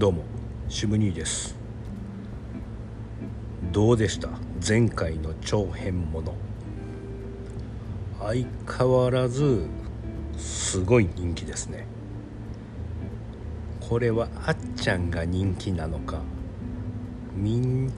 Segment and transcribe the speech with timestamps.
[0.00, 0.24] どうも
[0.70, 1.54] 渋兄です。
[3.70, 4.30] どうでした？
[4.66, 6.34] 前回の長編もの。
[8.18, 8.46] 相
[8.78, 9.66] 変わらず
[10.38, 11.86] すごい人気ですね。
[13.78, 16.22] これはあっちゃんが人気なのか
[17.34, 17.90] み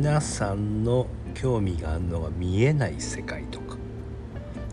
[0.00, 3.76] なさんの興味があるのが見えない世界とか。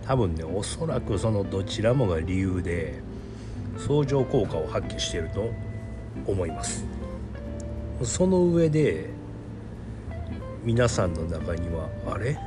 [0.05, 3.01] 多分ねおそらくそのどちらもが理由で
[3.77, 5.49] 相乗効果を発揮していると
[6.25, 6.85] 思います。
[8.03, 9.09] その上で
[10.63, 12.37] 皆さんの中にはあれ？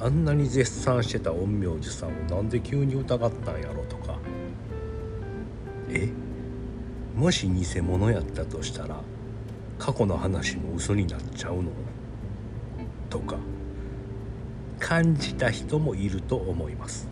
[0.00, 4.18] あんなに絶賛してた陰陽師さんをなんで急に疑ったんやろとか。
[5.88, 6.08] え？
[7.16, 9.00] もし偽物やったとしたら
[9.78, 11.70] 過去の話も嘘になっちゃうの？
[13.08, 13.36] とか
[14.80, 17.08] 感じた人もいると思います。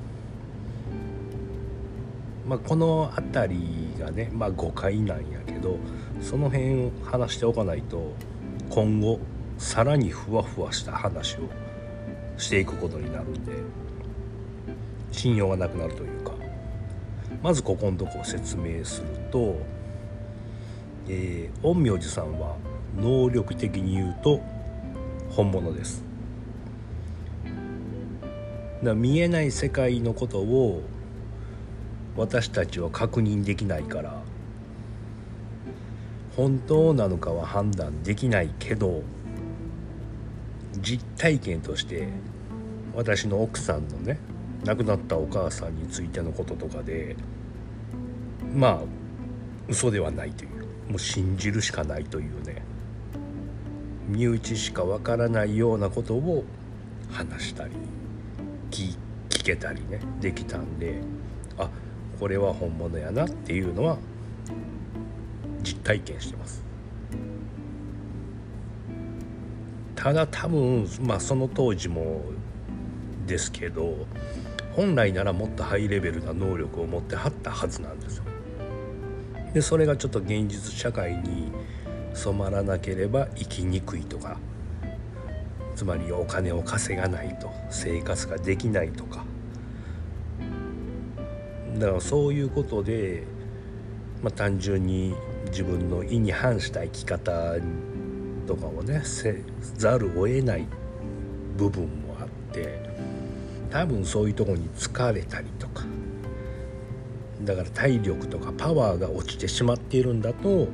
[2.44, 5.78] まあ、この辺りがね、まあ、誤解なんやけど
[6.20, 8.12] その辺を話しておかないと
[8.70, 9.20] 今後
[9.58, 11.40] さらにふわふわした話を
[12.36, 13.52] していくことになるんで
[15.12, 16.32] 信用がなくなるというか
[17.42, 19.56] まずここのとこを説明すると、
[21.08, 22.56] えー、陰陽師さんは
[22.96, 24.40] 能力的に言うと
[25.30, 26.04] 本物です。
[28.82, 30.82] だ見えない世界のことを
[32.16, 34.21] 私たちは確認できないから
[36.36, 39.02] 本当なのかは判断できないけど
[40.80, 42.08] 実体験として
[42.94, 44.18] 私の奥さんのね
[44.64, 47.16] 亡くなったお母さんについてのこととかで
[48.54, 48.78] まあ
[49.68, 52.62] 嘘ではないというもう信じるしかないというね
[54.08, 56.44] 身内しかわからないようなことを
[57.10, 57.72] 話したり
[58.70, 58.96] 聞
[59.44, 61.00] けたりねできたんで
[61.58, 61.68] あ
[62.18, 63.98] これは本物やなっていうのは
[65.62, 66.62] 実体験してます。
[69.94, 72.22] ただ多分まあその当時も
[73.26, 74.06] ですけど
[74.72, 78.24] 本来ならもっとハイレベルな能力を持ってはったはずなんですよ。
[79.54, 81.52] でそれがちょっと現実社会に
[82.14, 84.38] 染まらなければ生きにくいとか
[85.74, 89.24] つまりお金を稼がないと生活ができないとか。
[91.78, 93.24] だからそういうことで、
[94.22, 95.14] まあ、単純に
[95.52, 97.54] 自分の意に反した生き方
[98.46, 99.44] とかをねせ
[99.76, 100.66] ざるを得ない
[101.58, 102.90] 部分もあって
[103.70, 105.84] 多分そういうとこに疲れたりとか
[107.42, 110.68] だから体力とかパワーが落ちてしまっているんだと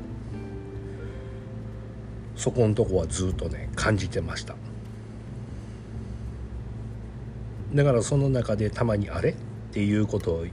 [2.37, 4.55] そこのとこはずっとね感じてました
[7.75, 9.35] だからその中でたまに「あれ?」っ
[9.73, 10.47] ていうことを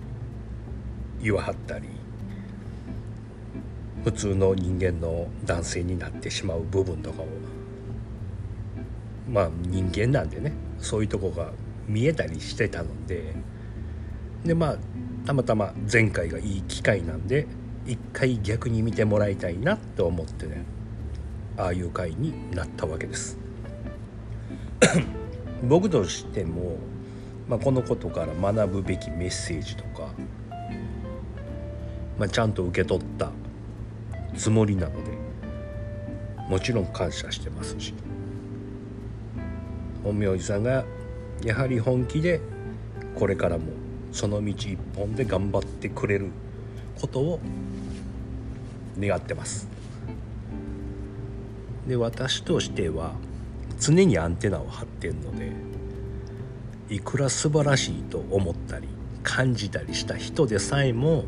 [1.22, 1.95] 言わはったり
[4.06, 7.28] 普通の人間の男性になってしまう部分とかを
[9.28, 11.52] まあ人間なんでねそういうとこが
[11.88, 13.34] 見えたりしてたので
[14.44, 14.78] でまあ
[15.26, 17.48] たまたま前回がいい機会なんで
[17.88, 20.64] 一回逆に見てもらいたいなと思ってね
[21.58, 23.40] ああいう回になったわけです。
[25.68, 26.76] 僕としても、
[27.50, 30.14] まあ、このことから学ぶべきメッセージとか
[32.18, 33.32] まあ、ちゃんと受け取った
[34.38, 35.12] つもりなので
[36.50, 37.94] もちろん感謝してますし
[40.04, 40.86] 本明寺さんが
[41.44, 42.40] やはり本気で
[43.16, 43.66] これからも
[44.12, 46.30] その道一本で頑張ってくれる
[47.00, 47.40] ことを
[48.98, 49.68] 願ってます。
[51.88, 53.14] で私としては
[53.80, 55.52] 常にアンテナを張ってるので
[56.90, 58.88] いくら素晴らしいと思ったり
[59.22, 61.26] 感じたりした人でさえも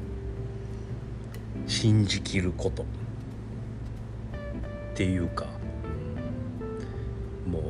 [1.67, 2.83] 信じきること。
[2.83, 2.85] っ
[4.95, 5.45] ていうか
[7.47, 7.63] もう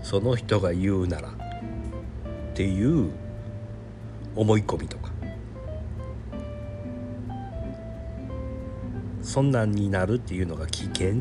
[0.00, 1.32] その人が言うならっ
[2.54, 3.10] ていう
[4.36, 5.10] 思い込みとか。
[9.22, 11.16] そんなんになるっていうのが危険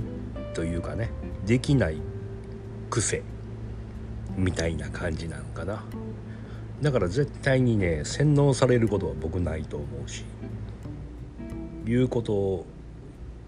[0.53, 1.09] というかね
[1.45, 1.97] できない
[2.89, 3.21] 癖
[4.38, 5.83] みたいな感じなのかな。
[6.81, 10.24] だから絶対にね洗脳されることは僕ないと思うし。
[11.88, 12.66] 言うことを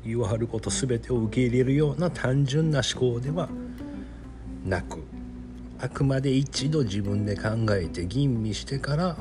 [0.06, 3.50] 言わはること全てを受け入れるような単純な思考では
[4.65, 5.03] なく
[5.80, 9.18] あくまで一度自分で考えて吟味してから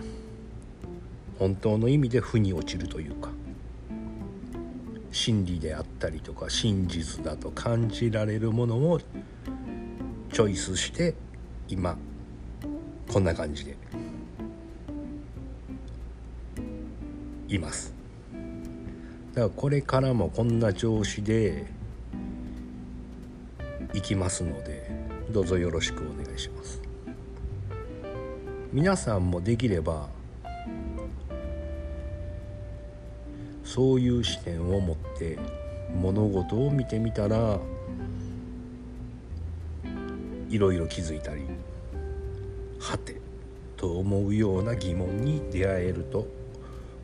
[1.39, 3.31] 本当の意味で負に落ちるというか
[5.13, 11.15] 真理であったりとか真実だと感じられるものをチョイスして
[11.69, 11.97] 今
[13.09, 13.77] こんな感じで
[17.49, 17.98] います。
[19.39, 21.67] からこれからもこんな調子で
[23.95, 24.91] いきますので
[25.31, 26.83] どうぞよろしくお願いします。
[28.73, 30.09] 皆さんもできれば
[33.65, 35.39] そういう視点を持って
[35.95, 37.59] 物事を見てみたら
[40.51, 41.43] いろいろ気づいたり
[42.79, 43.21] はて
[43.77, 46.27] と思うような疑問に出会えると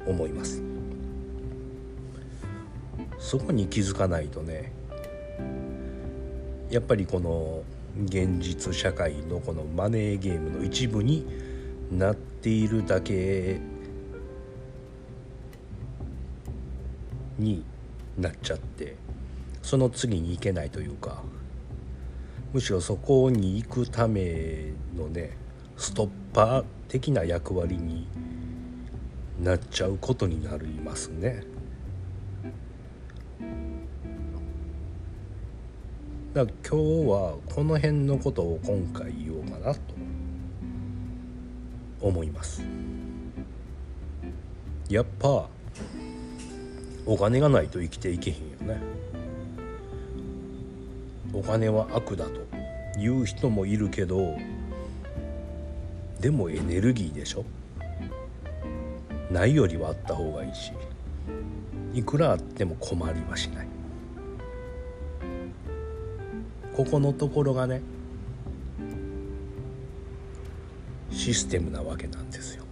[0.07, 0.74] 思います。
[3.25, 4.71] そこに気づかないとね
[6.69, 7.63] やっぱりこの
[8.05, 11.27] 現実社会のこのマネーゲームの一部に
[11.91, 13.61] なっているだけ
[17.39, 17.65] に
[18.19, 18.95] なっちゃって
[19.63, 21.23] その次に行けないというか
[22.53, 25.35] むしろそこに行くためのね
[25.79, 28.07] ストッパー的な役割に
[29.41, 31.54] なっちゃうことになりますね。
[36.35, 39.81] だから今日はこの辺のことを今回言おうかなと
[42.01, 42.65] 思います。
[44.89, 45.49] やっぱ
[47.07, 48.83] お金がないと生きていけへんよね。
[51.33, 52.33] お金は悪だと
[52.99, 54.37] 言う人もいるけど
[56.21, 57.45] でもエネルギーでしょ。
[59.31, 60.73] ないよりはあった方がいいし
[61.93, 63.74] いくらあっても困りはしない。
[66.77, 67.81] ここのところがね
[71.11, 72.65] システムなわけなんですよ。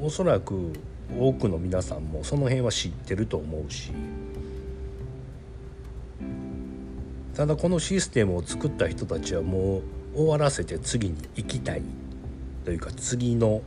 [0.00, 0.72] おそらく
[1.18, 3.92] 多くの皆さんもその辺は知ってると思うし
[7.34, 9.82] ただこのシステムを作った人たちはもう
[10.14, 11.82] 終わらせて次に行きたい
[12.64, 13.62] というか次の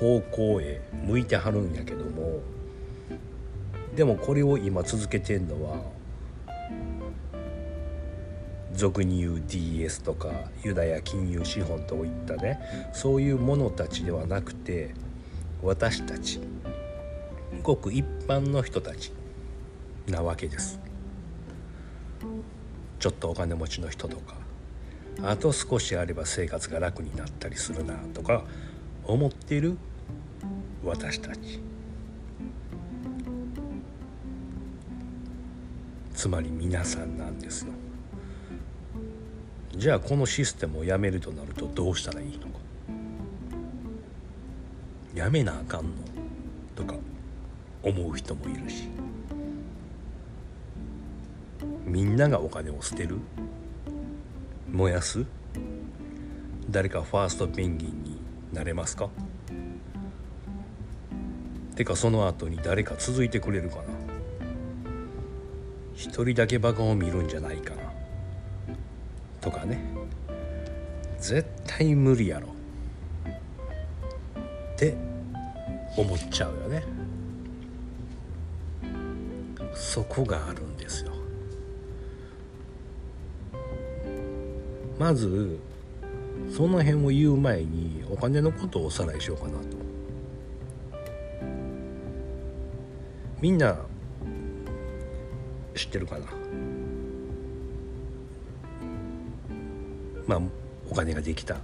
[0.00, 2.40] 方向へ向いてはるんやけども
[3.94, 5.97] でもこれを今続けてんのは
[8.78, 10.28] 俗に言う DS とか
[10.62, 12.60] ユダヤ金融資本といったね
[12.92, 14.94] そういうものたちではなくて
[15.64, 16.38] 私たち
[17.64, 19.12] ごく一般の人たち
[20.06, 20.78] なわけです。
[23.00, 24.34] ちょっとお金持ちの人とか
[25.22, 28.44] あと少しあれば生活が楽になったりするなとか
[29.04, 29.76] 思っている
[30.84, 31.60] 私たち。
[36.14, 37.72] つまり皆さんなんですよ。
[39.78, 42.58] じゃあこのシステムをやめるとなるとどうしたらいいのか。
[45.14, 45.90] やめなあかんの？
[46.74, 46.96] とか
[47.84, 48.88] 思う人もいるし。
[51.84, 53.18] みんながお金を捨てる？
[54.68, 55.24] 燃やす？
[56.68, 58.18] 誰かファーストペンギンに
[58.52, 59.10] なれますか？
[61.76, 63.82] てかその後に誰か続いてくれるかな？
[65.94, 67.87] 一人だけバカを見るんじゃないかな。
[69.50, 69.80] とかね。
[71.18, 72.48] 絶対無理やろ。
[74.74, 74.94] って
[75.96, 76.84] 思っちゃうよね。
[79.74, 81.12] そこがあるんですよ。
[84.98, 85.58] まず
[86.54, 89.58] その辺を言う前にお金のことをおさらいしようかなと。
[93.40, 93.78] みんな
[95.74, 96.26] 知ってるかな？
[100.28, 100.40] まあ
[100.88, 101.56] お金ができた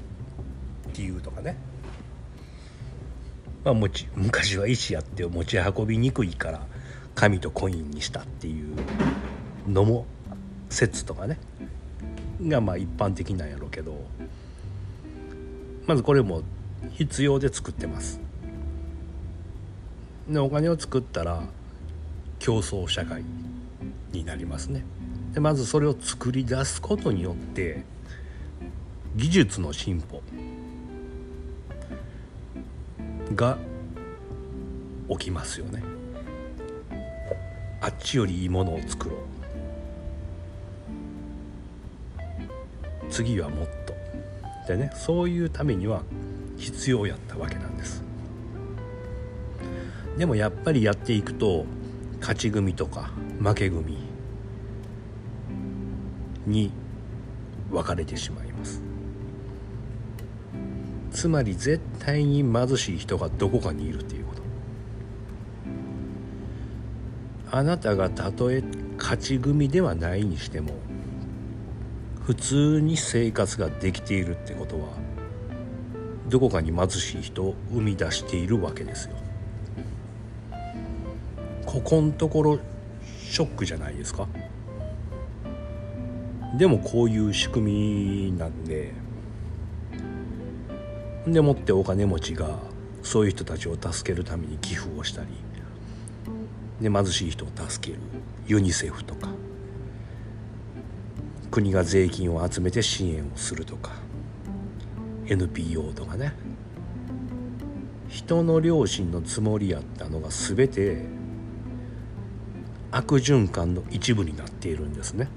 [0.94, 1.56] 理由とかね。
[3.64, 6.66] まあ、もち昔は石やって持ち運びにくいから
[7.14, 8.76] 紙とコインにしたっていう
[9.68, 10.06] のも
[10.68, 11.38] 説とかね。
[12.42, 14.02] がまあ一般的なんやろうけど。
[15.86, 16.42] まずこれも
[16.92, 18.20] 必要で作ってます。
[20.28, 21.42] でお金を作ったら
[22.38, 23.22] 競争社会
[24.12, 24.84] になりますね。
[25.34, 27.84] でまずそれを作り出すことによって
[29.16, 30.22] 技術の進歩
[33.34, 33.58] が
[35.08, 35.82] 起きますよね。
[37.80, 39.18] あっちよりいいものを作ろう。
[43.10, 43.94] 次はもっと。
[44.66, 46.02] でねそういうためには
[46.56, 48.02] 必要やったわけなんです。
[50.18, 51.66] でもやっぱりやっていくと
[52.20, 53.98] 勝ち組とか負け組
[56.46, 56.72] に
[57.70, 58.53] 分かれてしまいます。
[61.24, 64.42] つまり絶対に貧しい人がどこかにいるっていうこと。
[67.50, 68.62] あなたがたとえ
[68.98, 70.74] 勝ち組ではないにしても
[72.26, 74.88] 普通に生活ができているってことは
[76.28, 79.16] どこかに貧しい人を生み出しているわけですよ。
[81.64, 82.58] ここんところ
[83.06, 84.28] ショックじゃないですか。
[86.58, 88.92] でもこういう仕組みなんで
[91.26, 92.58] でもってお金持ちが
[93.02, 95.28] そういう人たちを助けるために寄付をしたり
[96.80, 98.00] で貧しい人を助ける
[98.46, 99.28] ユニセフとか
[101.50, 103.92] 国が税金を集めて支援をするとか
[105.26, 106.34] NPO とかね。
[108.08, 111.04] 人の良心のつもりやったのが全て
[112.92, 115.28] 悪循環の一部になっているんですね。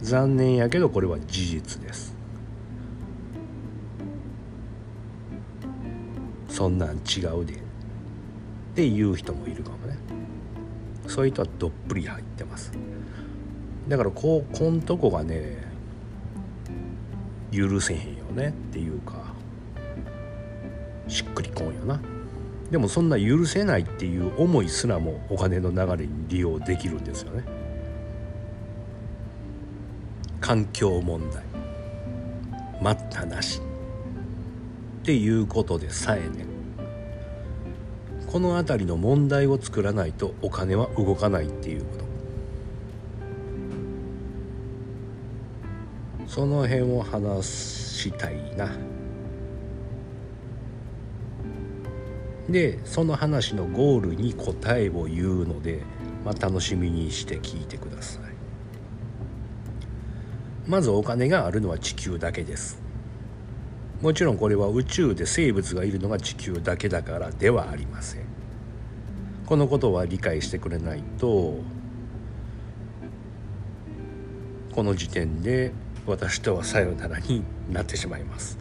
[0.00, 2.17] 残念やけどこれは事実です。
[6.58, 7.56] そんなん違うでっ
[8.74, 9.96] て言う人もいるかもね。
[11.06, 12.72] そういう人はどっぷり入ってます。
[13.86, 15.56] だからこうこんとこがね
[17.52, 19.22] 許せへんよねっていうか
[21.06, 22.00] しっくりこんよな。
[22.72, 27.44] でもそんな許せないっていう思いすらもお金の流れに利用できるんですよね。
[30.40, 31.44] 環境問題。
[32.82, 33.62] 待ったなし。
[35.08, 36.44] っていうことでさえね
[38.30, 41.86] この辺りの問題を作らないとお金は動かないっていうこ
[46.26, 46.30] と。
[46.30, 48.68] その辺を話したいな。
[52.50, 55.84] でその話のゴールに答えを言うので、
[56.22, 58.22] まあ、楽しみにして聞いてください。
[60.68, 62.87] まずお金があるのは地球だけです。
[64.00, 68.22] もちろんこれは宇宙で生物がいるのが地球だけだからではありません。
[69.44, 71.56] このことは理解してくれないと
[74.72, 75.72] この時点で
[76.06, 78.58] 私とはさよならになってしまいます。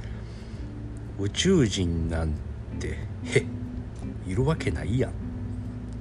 [1.20, 2.34] 宇宙人なん
[2.80, 3.46] てへ
[4.26, 5.12] いるわけないやん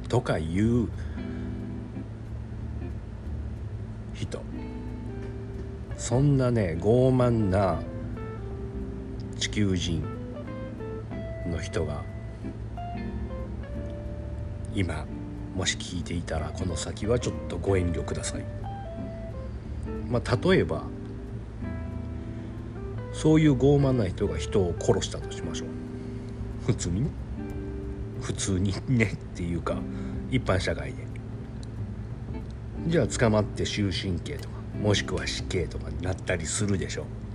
[0.09, 0.89] とかいう
[4.15, 4.41] 人。
[5.99, 7.81] そんなね傲慢な
[9.39, 10.03] 地球人
[11.47, 12.03] の人が
[14.75, 15.07] 今
[15.55, 18.45] もし聞いていたらこの先はちょっとご遠慮ください。
[20.09, 20.85] まあ、例えば
[23.13, 25.69] そういう傲慢な人が人を殺したとしましょう。
[26.67, 27.11] 普通にね。
[28.21, 29.79] 普通にねっていうか
[30.31, 31.07] 一般社会で。
[32.89, 37.26] じゃあ捕まって終身刑とかもしくは死刑とかになったりするでしょう。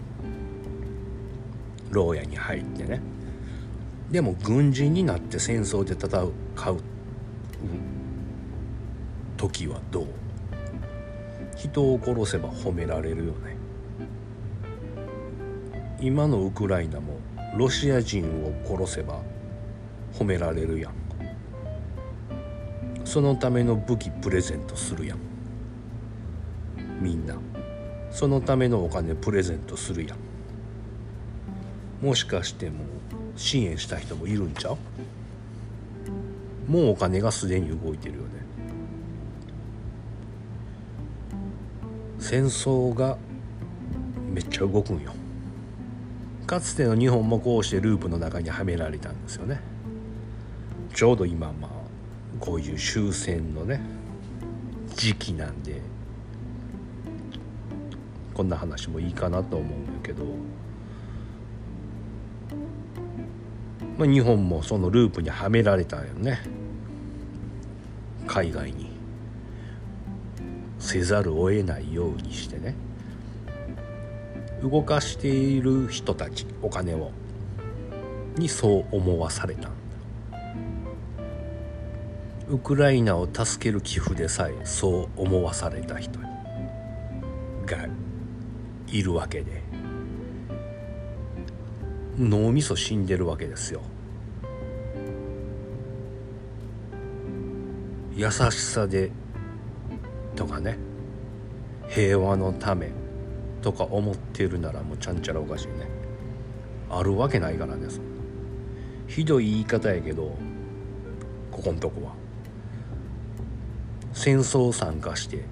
[1.92, 3.02] 牢屋に入ってね。
[4.10, 6.34] でも軍人になって戦争で戦う
[9.38, 10.08] 時はどう？
[11.56, 13.56] 人を殺せば褒められるよね。
[16.00, 17.20] 今のウクライナも
[17.56, 19.22] ロシア人を殺せば
[20.14, 20.94] 褒められるやん。
[23.06, 25.20] そのための武器プレゼントするやん。
[27.00, 27.36] みんな。
[28.10, 30.18] そのためのお金プレゼントするやん。
[32.02, 32.84] もしかしても
[33.36, 34.78] 支援した人もいるんちゃう？
[36.68, 38.30] もうお金がすでに動いてるよね。
[42.20, 43.18] 戦争が
[44.32, 45.12] めっちゃ動くんよ。
[46.48, 49.60] かつての日本もこうしてループの中にはめられたんですよね。
[50.94, 51.72] ちょうど今まあ
[52.40, 53.82] こういう終戦のね
[54.96, 55.82] 時期なんで
[58.34, 60.26] こんな話もいいかなと思うんだけど、
[64.02, 66.40] まあ、日本もそのループにはめられたよね。
[68.26, 68.90] 海外に。
[70.80, 72.74] せざるを得ないようにしてね。
[74.64, 77.12] 動かしている人たちお金を。
[78.38, 79.70] にそう思わされた。
[82.50, 86.28] ウクライナを助ける寄付でさえそう思わされた人が
[88.88, 89.62] いるわけで。
[92.18, 93.84] 脳みそ死んでるわけですよ。
[98.16, 99.12] 優しさで
[100.36, 100.78] とかね
[101.88, 102.92] 平和のため
[103.62, 105.88] とか思ってるならもうちゃんちゃらおかしいね。
[106.90, 108.12] あるわけないからねそんな。
[109.08, 110.36] ひどい言い方やけど
[111.52, 112.14] ここんとこは。
[114.14, 115.46] 戦争参加して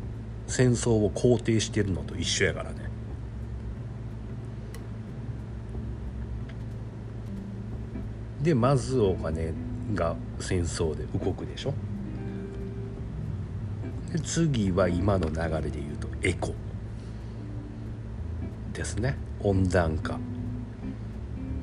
[0.47, 2.89] 戦争を肯定してるのと一緒やからね。
[8.41, 9.53] でまずお金
[9.93, 11.73] が戦争で動くでしょ。
[14.17, 16.53] 次は今の流れで言うとエコ。
[18.73, 19.17] ですね。
[19.41, 20.15] 温暖化。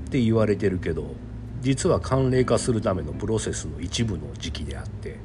[0.07, 1.15] って言われてるけど
[1.61, 5.19] 実は寒冷化するためのプロセスの一部の時期であって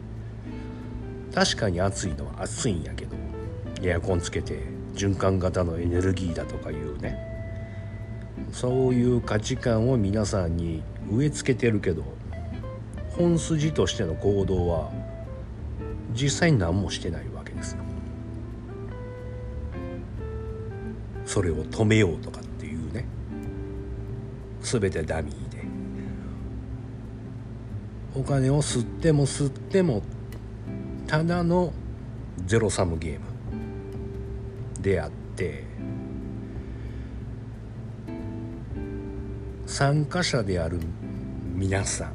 [1.34, 3.16] 確かに暑いのは暑いんやけど
[3.84, 4.64] エアコンつけて
[4.96, 7.18] 循環型のエネルギーだとかいうね
[8.52, 12.04] そういう価値観を皆さんに植え付けてるけど
[13.12, 14.92] 本筋としての行動は
[16.14, 17.78] 実際に何もしてないわけです。
[21.26, 23.06] それを止めようとかっていうね。
[24.62, 25.62] 全てダミーで。
[28.16, 30.02] お金を吸っても吸っても
[31.08, 31.72] ただの
[32.46, 35.64] ゼロサムゲームであって
[39.66, 40.80] 参加者である
[41.56, 42.12] 皆さ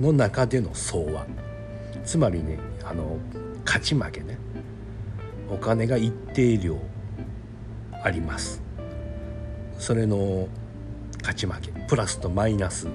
[0.00, 1.26] んの中での相和。
[2.04, 3.18] つまりねあの
[3.66, 4.38] 勝ち負けね。
[5.50, 6.78] お金が一定量
[8.02, 8.62] あります。
[9.78, 10.48] それの
[11.20, 11.72] 勝ち負け。
[11.86, 12.88] プラスとマイナス。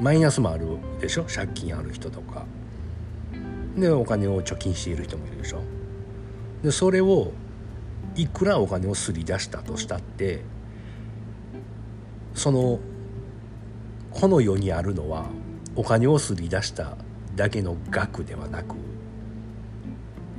[0.00, 1.24] マイナスもあるでしょ？
[1.24, 2.46] 借金ある人とか。
[3.76, 5.60] でお金を貯金している人もいるでしょ？
[6.62, 7.32] でそれを
[8.16, 10.42] いくらお金をすり出したとしたって
[12.34, 12.80] その
[14.10, 15.26] この世にあるのは
[15.76, 16.96] お金をすり出した
[17.38, 18.74] だけの額ではなく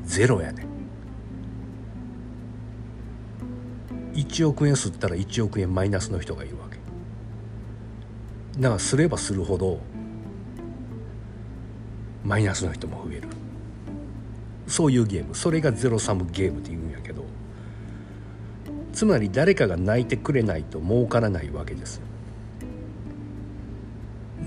[0.03, 0.65] ゼロやね
[4.13, 6.77] 1億円吸ったら1億円マイナスの人がいるわけ。
[8.59, 9.79] だからすればするほど
[12.25, 13.29] マイナスの人も増える。
[14.67, 15.35] そういうゲーム。
[15.35, 17.23] それがゼロサムゲームって言うんやけど
[18.91, 22.08] つまり誰かが泣いてくれないと儲からないわけですよ。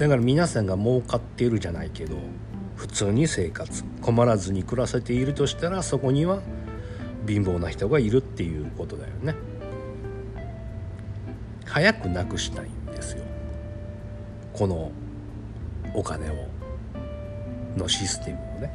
[0.03, 2.17] だから皆さんが儲かっているじゃないけど
[2.75, 6.43] 普通に生活困らずに暮らせているとしたらそこには
[7.25, 9.37] 貧乏な人がいるっていうことだよね。
[11.65, 13.23] 早くなくしたいんですよ。
[14.53, 14.91] この
[15.95, 16.49] お金を
[17.77, 18.73] のシステムをね。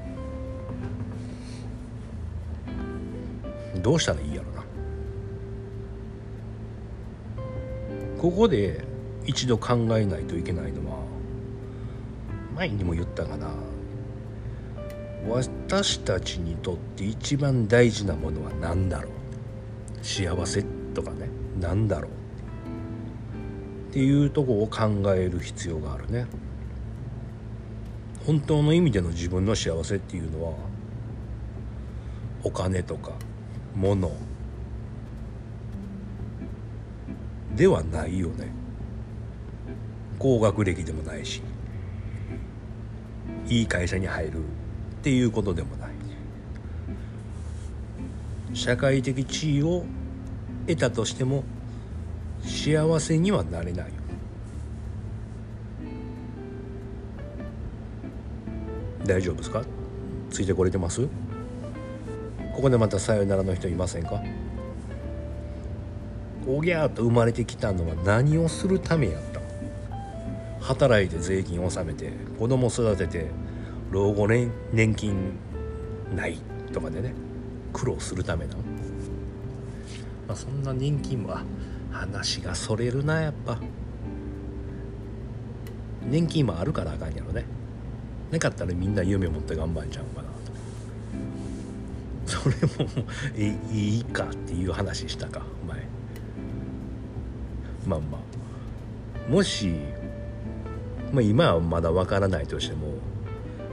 [3.83, 4.63] どうしたらいいやろな。
[8.17, 8.85] ここで
[9.25, 11.16] 一度考えないといけないのは
[12.57, 13.51] 前にも言ったかな。
[15.29, 19.11] 私たちにとって一番大事なものは何だろう？
[20.03, 20.63] 幸せ
[20.95, 22.11] とかね何だろう？
[23.91, 26.25] っていうとこを考える必要があるね。
[28.25, 30.53] 本当の意味での自分の幸せっていうのは
[32.43, 33.11] お金とか
[33.75, 34.11] 物
[37.55, 38.51] ではないよね。
[40.17, 41.43] 高学歴でもないし。
[43.47, 44.41] いい会社に入るっ
[45.01, 45.89] ていうことでもない。
[48.53, 49.85] 社会的地位を
[50.67, 51.43] 得たとしても
[52.43, 53.91] 幸せにはなれない
[59.05, 59.63] 大丈夫ですか？
[60.31, 61.07] ついてこれてます？
[62.53, 64.21] ここでまたさよならの人いませんか？
[66.47, 69.36] おぎゃーと生まれてきたのは何をするためやった？
[70.67, 73.27] 働いて税金を納めて子供育てて
[73.89, 75.31] 老後年年金
[76.13, 76.37] ない
[76.73, 77.13] とかでね
[77.71, 78.59] 苦労するためなの、
[80.27, 81.43] まあ、そんな年金は
[81.89, 83.57] 話がそれるなやっぱ。
[86.09, 87.45] 年金もあるからあかんやろね。
[88.31, 90.27] なかったらみんな夢持って頑張んちゃうかな。
[92.25, 92.91] とそれも
[93.73, 95.87] いいかっていう話したか前。
[97.85, 99.31] まあまあ。
[99.31, 99.73] もし
[101.11, 102.93] まあ、今はまだわからないとしても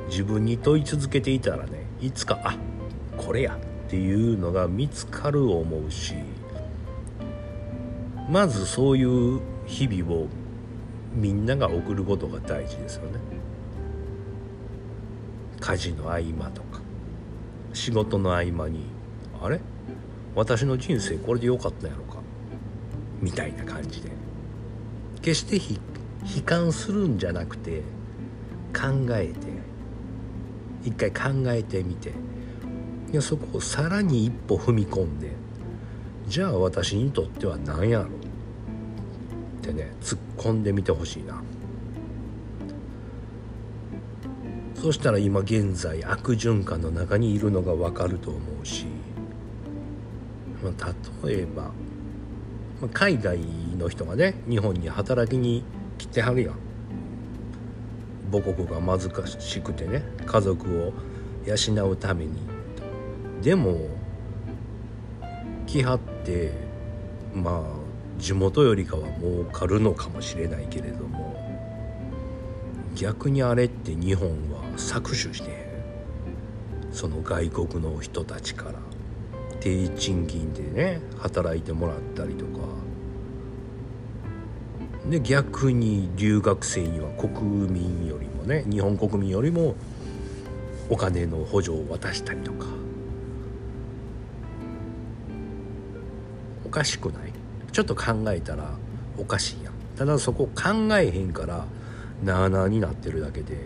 [0.08, 2.56] 自分に問い続けていたらねいつかあ
[3.16, 6.14] これやっていうのが見つかる思うし
[8.30, 10.26] まずそういう日々を
[11.14, 13.18] みんなが送ることが大事ですよね。
[15.60, 16.80] 家事の合間とか
[17.72, 18.86] 仕事の合間に
[19.40, 19.60] あれ？
[20.34, 22.20] 私の人生これでよかったんやろか？
[23.20, 24.10] みたいな感じで。
[25.22, 25.58] 決して
[26.24, 27.82] 悲観するんじゃなくて
[28.72, 29.34] 考えて
[30.84, 32.12] 一回考えてみて。
[33.14, 35.30] いやそこをさらに一歩踏み込んで
[36.26, 38.08] じゃあ私にとっては何やろっ
[39.62, 41.40] てね突っ込んでみてほしいな。
[44.74, 48.86] そしたら今現在悪循環の中にいるのが分かると思うし、
[50.60, 51.70] まあ、例えば、ま
[52.86, 53.38] あ、海外
[53.78, 55.62] の人がね日本に働きに
[56.04, 56.54] 来てはるやん。
[58.30, 60.92] 母国が貧しくてね家族を
[61.46, 62.32] 養うために。
[63.42, 63.88] でも
[65.66, 66.52] 来はって
[67.34, 71.34] まあ地元よりかは儲かるのかもしれないけれども
[72.94, 75.68] 逆にあれって日本は搾取して
[76.92, 78.74] その外国の人たちから。
[79.60, 82.83] 低賃金でね働いてもらったりとか。
[85.08, 87.32] で逆に留学生には国
[87.70, 89.74] 民よりもね日本国民よりも
[90.88, 92.66] お金の補助を渡したりとか。
[96.64, 97.32] おかしくない？
[97.70, 98.72] ちょっと考えたら
[99.16, 99.74] おかしいやん。
[99.96, 101.66] ただそこ考えへんから
[102.24, 103.58] なあなあになってるだけで。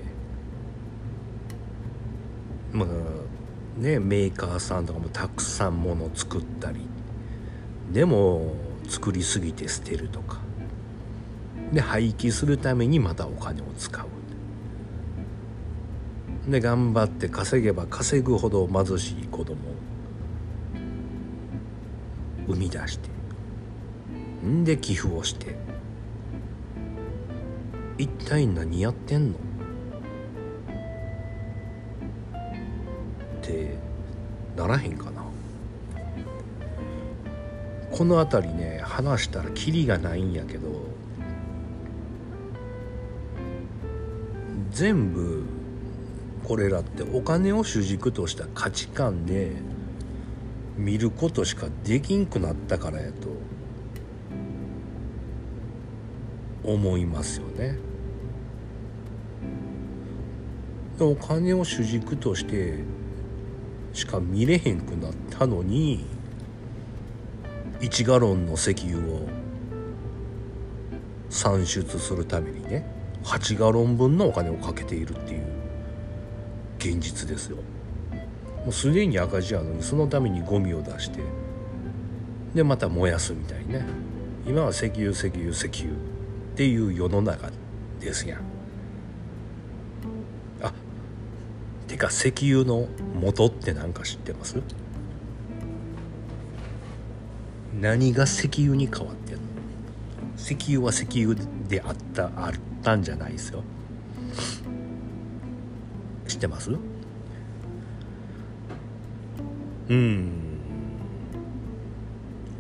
[2.73, 2.89] まあ
[3.81, 6.81] ねメーカーさんとかもたくさんもの作ったり。
[7.93, 8.53] でも
[8.87, 10.41] 作りすぎて捨てるとか。
[11.73, 14.07] で廃棄するためにまたお金を使う。
[16.51, 19.57] で頑張って稼げば稼ぐほど貧しい子供を
[22.47, 23.11] 生み出して。
[24.47, 25.57] んで寄付をして。
[27.99, 29.35] 一体何やってんの？
[29.35, 29.39] っ
[33.43, 33.77] て
[34.57, 35.23] ならへんかな。
[37.91, 40.97] この辺りね話したらキリがないんやけど。
[44.71, 45.45] 全部
[46.45, 49.53] これらってお金を主軸とした価値観で
[50.77, 53.29] 見ることしかできんくなったからやと
[56.65, 57.79] 思いますよね。
[61.01, 62.79] お金を主軸として
[63.93, 66.07] しか見れへんくなったのに
[67.81, 69.29] 1ガロンの石油を
[71.31, 72.98] 算出するためにね
[73.29, 75.47] 8ガロン分のお金をかけているっていう
[76.79, 77.59] 現実ですよ。
[78.65, 81.21] もうすでに赤字やのにそのためにゴミを出して
[82.55, 83.85] でまた燃やすみたいね。
[84.47, 85.95] 今は石油石油石油っ
[86.57, 87.51] ていう世の中
[88.01, 88.41] ですやん。
[90.63, 90.73] あ
[91.87, 92.89] てか石油の
[93.21, 94.57] 元って何か知ってます？
[97.79, 99.17] 何が石油に変わっ
[100.51, 101.35] 石油は石油
[101.69, 103.63] であったあったんじゃないですよ。
[106.27, 106.71] 知ってます？
[109.91, 110.31] うん。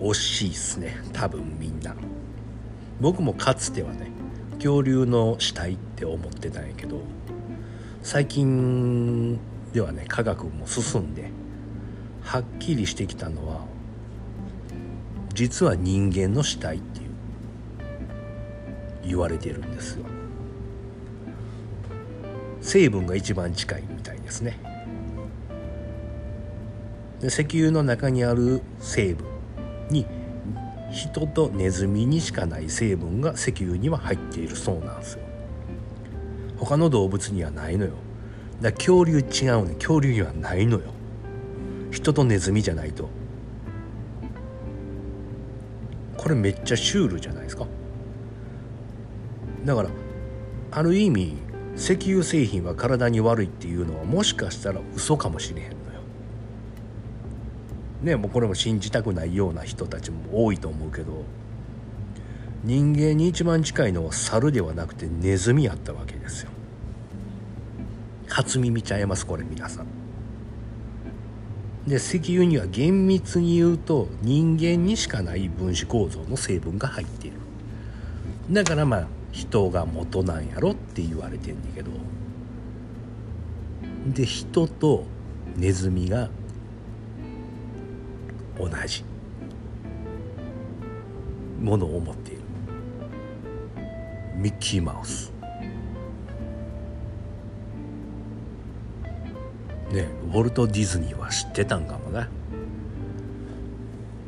[0.01, 0.99] 惜しいっすね。
[1.15, 1.97] 多分みんな。
[3.01, 4.11] 僕もかつてはね
[4.57, 7.01] 恐竜の死体って思ってたんやけど
[8.03, 9.39] 最近
[9.73, 11.31] ではね科学も進んで
[12.23, 13.61] はっきりしてきたのは
[15.33, 17.08] 実は人間の死体っていう。
[19.09, 20.05] 言われてるんですよ。
[22.61, 24.59] 成分が一番近いみたいですね。
[27.21, 29.27] で石油の中にある成分
[29.91, 30.07] に
[30.93, 35.25] 人とネズミにしかない成分が石油には入っているそうなんですよ。
[36.59, 37.93] 他の動物にはないのよ。
[38.61, 40.85] だ恐竜違うね恐竜にはないのよ。
[41.91, 43.09] 人とネズミじゃないと。
[46.17, 47.67] これめっちゃシュールじゃないですか。
[49.65, 49.91] だから
[50.71, 51.35] ある意味
[51.77, 55.79] 石油製品は体に悪いっていうのはもしかしたら嘘かもしれへんのよ。
[58.03, 61.25] ねもうこれも信じたくないような人たちも多いと思うけど
[62.65, 66.51] 人間に一番近いのは猿ではなくてネズミやったわけですよ。
[68.29, 69.87] 初耳ちゃいますこれ皆さん。
[71.87, 77.39] で石油には厳密に言うと人間にしかない分子構造の成分が入っている。
[78.51, 81.91] だからまあ人が元なんやろって言われてんだけど。
[84.09, 85.05] で人と
[85.57, 86.31] ネズミが
[88.59, 89.05] 同じ
[91.61, 92.43] ものを持っている。
[94.37, 95.33] ミッキーマウス。
[99.93, 102.29] ねウォルト・ディズニーは知ってたんかもね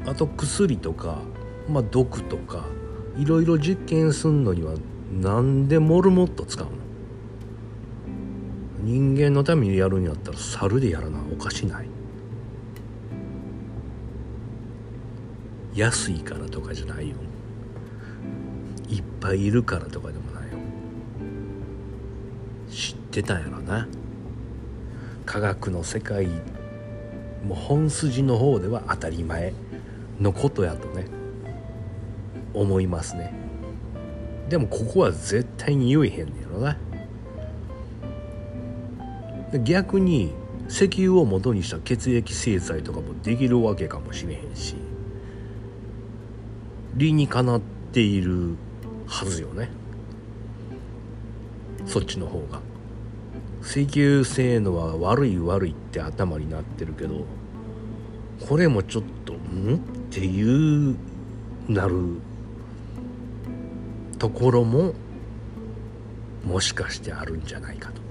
[0.07, 1.19] あと薬とか、
[1.69, 2.65] まあ、毒とか
[3.19, 4.75] いろいろ実験すんのには
[5.13, 6.73] なんでモルモット使うの？
[8.83, 11.89] 人間のためにやるんやったら猿でやらなおかしない。
[15.75, 17.17] 安いからとかじゃないよ。
[18.89, 20.59] いっぱいいるからとかでもないよ。
[22.71, 23.87] 知ってたんやろな。
[25.27, 26.27] 科学の世界
[27.47, 29.53] もう本筋の方では当たり前
[30.19, 31.07] のことやとね。
[32.55, 33.33] 思いますね。
[34.49, 36.77] でもここは絶対に言えへんねやろな。
[39.65, 40.33] 逆に
[40.69, 44.77] 石油を元にした血液制裁とかもできるわけかもしれへんし
[46.95, 47.61] 理にかなっ
[47.93, 48.55] ている
[49.07, 49.71] はずよね。
[51.87, 52.61] そっちの方が。
[53.63, 57.25] 石油性能は悪い悪いって頭になってるけど
[58.49, 59.75] これもちょっとん？
[59.75, 59.79] っ
[60.11, 60.97] ていう
[61.69, 62.21] なる
[64.21, 64.93] ところも
[66.45, 68.03] もしかしてあるんじゃないかと。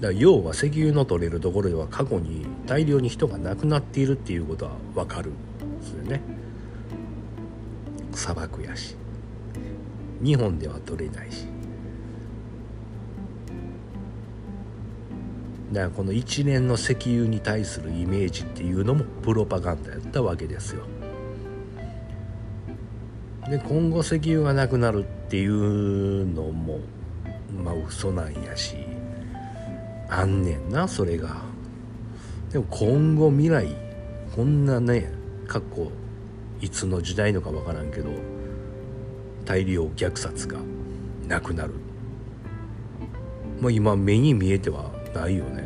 [0.00, 6.20] だ要は石油の取れるところでは過去に大量に人が亡くなっているっていうことは分かるんですよね。
[8.12, 8.94] 砂漠やし。
[10.22, 11.46] 日本では取れないし。
[15.72, 20.84] だからこの一連の石油に対するイメージっていうのもプロパガンダやったわけですよ。
[23.50, 26.80] で今後石油がなくなるっていうのも
[27.64, 28.76] まあ嘘なんやし
[30.10, 31.42] あんねんなそれが。
[32.50, 33.68] でも今後未来
[34.34, 35.10] こんなね
[35.46, 35.90] 過去
[36.60, 38.10] いつの時代のか分からんけど
[39.44, 40.58] 大量虐殺が
[41.26, 41.74] なくなる。
[43.60, 45.64] まあ今目に見えてはないよね。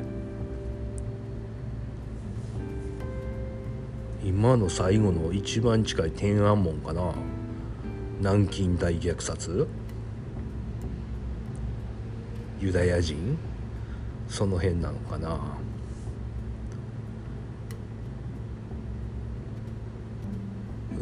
[4.24, 7.12] 今の最後の一番近い天安門かな。
[8.22, 9.66] 南京大虐殺？
[12.60, 13.36] ユダヤ人？
[14.28, 15.40] その辺なのかな？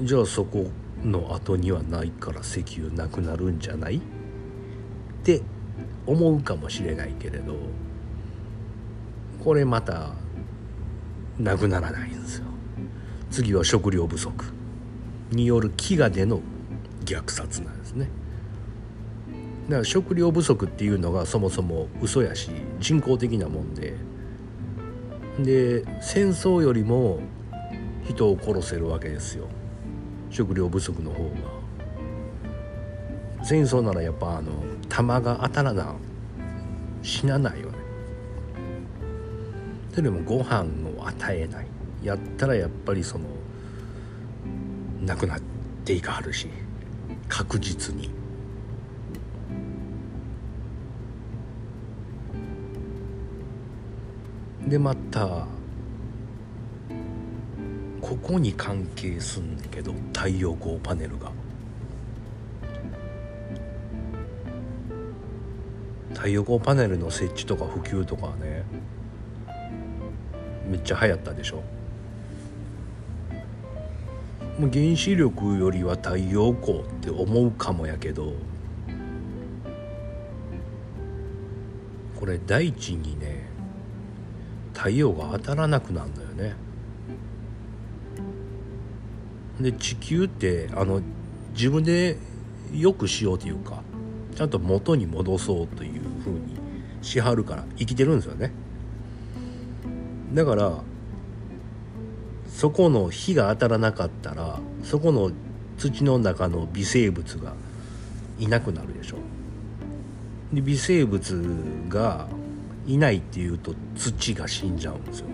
[0.02, 0.70] じゃあそこ
[1.04, 3.96] の後にはないから石油なくなるんじゃない？
[3.96, 4.00] っ
[5.22, 5.42] て
[6.06, 7.54] 思うかもしれないけれど
[9.44, 10.14] これまた
[11.38, 12.46] なくならないんですよ。
[13.30, 14.54] 次は食料不足。
[15.30, 16.40] による飢餓での
[17.11, 18.09] 虐殺なんですね。
[19.68, 23.94] だから食料不足っていうのがそもそも嘘やし人工的なもんで。
[25.38, 27.20] で戦争よりも
[28.05, 29.49] 人を殺せるわけですよ。
[30.31, 31.31] 食料不足の方が。
[33.42, 34.53] 戦争ならやっぱあの
[34.88, 35.94] 弾が当たらな
[37.03, 37.79] 死なないよね。
[39.90, 40.64] それでもご飯
[40.99, 41.66] を与えない。
[42.03, 43.25] やったらやっぱりその
[45.03, 45.40] なくなっ
[45.85, 46.49] ていかはるし。
[47.31, 48.11] 確実に。
[54.69, 55.47] でまた
[58.01, 61.33] ここに関係すんねんけど太陽光パネルが。
[66.14, 68.64] 太陽光パネルの設置とか普及とかね
[70.69, 71.62] めっちゃ流行ったでしょ。
[74.68, 78.33] 原子力よりは太陽光って思うかもやけど
[82.18, 83.49] これ大地にね
[84.75, 86.55] 太陽が当たらなくなるのよね。
[89.61, 91.03] で地球ってあの
[91.53, 92.16] 自分で
[92.73, 93.83] よくしようというか
[94.35, 96.59] ちゃんと元に戻そうというふうに
[97.03, 98.53] しはるから生きてるんですよね。
[100.33, 100.83] だから
[102.61, 105.33] そこの火が当たらなかったらそこの
[105.79, 107.55] 土の中の微生物が
[108.38, 109.16] いなくなるでしょ。
[110.53, 111.42] で微生物
[111.88, 112.29] が
[112.87, 115.29] いないっていうと土が死んじゃうんですよ。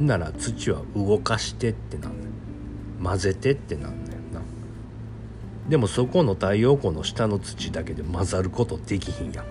[0.00, 2.24] なら土は動かしてってなんね
[3.00, 3.04] ん。
[3.04, 4.40] 混ぜてってなんねんな。
[5.68, 9.44] でもそこの太陽光の下の土だけで混ざることできひんやん。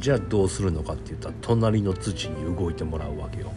[0.00, 3.52] じゃあどうするのかって言ったら隣の土に動いてもらうわけよ。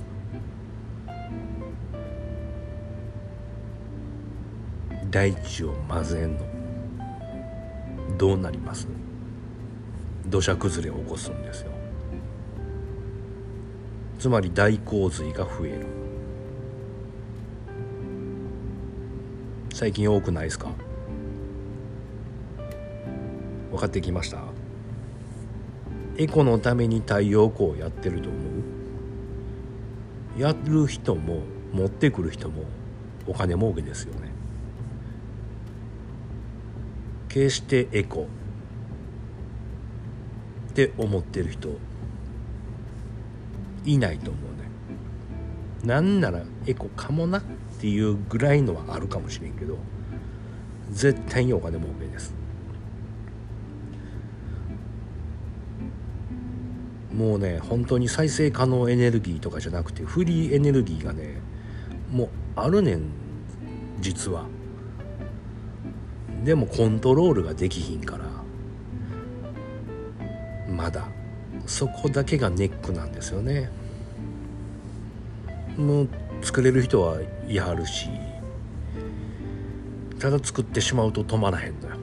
[5.15, 6.43] 大地を混ぜんの。
[8.17, 8.85] どうなります？
[10.25, 11.71] 土砂崩れを起こすんですよ。
[14.19, 15.85] つまり大洪水が増える。
[19.73, 20.67] 最近多くないですか？
[23.71, 24.39] 分かってきました？
[26.17, 28.37] エコのために太陽光をやってると思
[30.37, 30.41] う？
[30.41, 31.39] やる人も
[31.71, 32.63] 持ってくる人も
[33.25, 34.34] お金儲けですよね。
[37.35, 38.27] 決してエコ。
[40.69, 41.67] って思ってる人
[43.83, 44.69] いないと思うね。
[45.83, 47.41] なんならエコかもなっ
[47.81, 49.77] ていうぐらいのはあるかもしれんけど
[50.91, 52.33] 絶対にお金儲けです。
[57.13, 61.41] もうね本当に再生可能エネルギーとかじゃなくてフリーエネルギーがね
[62.09, 63.01] もうあるねん
[63.99, 64.45] 実は。
[66.45, 68.25] でもコントロールができひんから
[70.71, 71.07] まだ
[71.65, 73.71] そこだけがネックなんですよね。
[75.75, 76.09] もう
[76.43, 78.09] 作れる人はいはるし
[80.19, 81.95] ただ作ってしまうと止まらへんのよ。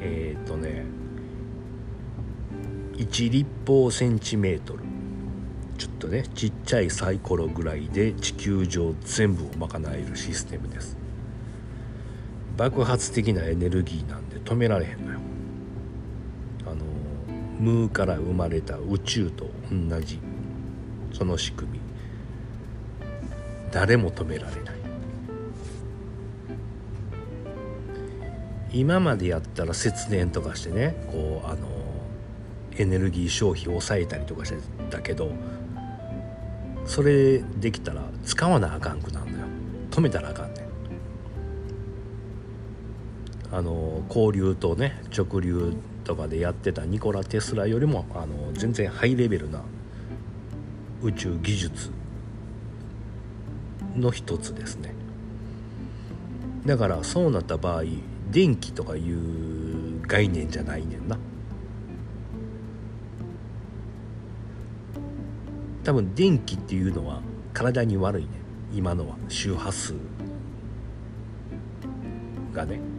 [0.00, 0.84] えっ、ー、とね
[2.96, 4.82] 1立方センチメートル。
[5.78, 10.99] ちょっとねちっちゃいサイコロぐらいで地球上全部を賄えるシステムです。
[12.60, 15.18] 爆発的なエネルギーなんで止められへんのよ。
[16.66, 16.84] あの
[17.58, 20.18] ムーから生まれた宇宙と同じ
[21.14, 21.80] その仕組み。
[23.72, 24.74] 誰も止められない。
[28.74, 31.66] 今までやったら節電とかしてねこうあの
[32.76, 34.58] エネルギー消費を抑えたりとかして
[34.90, 35.32] たけど
[36.84, 39.46] それできたら使わなあかんくなんだよ。
[39.90, 40.49] 止めたらあかん。
[43.52, 49.62] あの交流とね直流とかでやってたニコラ・テスラよりもあの全然ハイレベルな
[51.02, 51.90] 宇宙技術
[53.96, 54.94] の一つですね。
[56.64, 57.84] だからそうなった場合
[58.30, 61.18] 電気とかいう概念じゃないねんな。
[65.82, 68.28] 多分電気っていうのは体に悪いね
[68.72, 69.94] 今のは周波数
[72.52, 72.89] がね。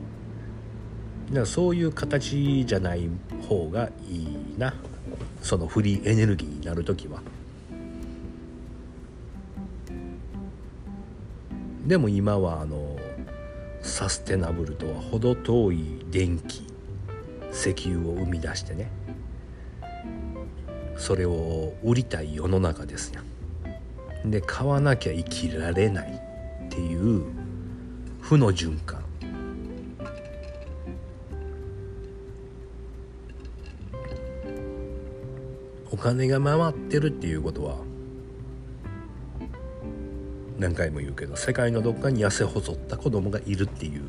[1.31, 3.09] だからそういう形じゃない
[3.47, 4.73] 方がいいな。
[5.41, 7.21] そのフリーエネルギーになる時は。
[11.87, 12.97] でも今はあの
[13.81, 16.67] サステナブルとは程遠い電気
[17.51, 18.91] 石油を生み出してね。
[21.01, 23.21] それを売りたい世の中ですよ
[24.23, 26.13] で買わなきゃ生きられない
[26.67, 27.23] っていう
[28.21, 29.00] 負の循環。
[36.01, 37.77] 金が回ってるっていうことは
[40.57, 44.01] 何回も言うけど世界のどっかに痩せ細った子供がいるっていう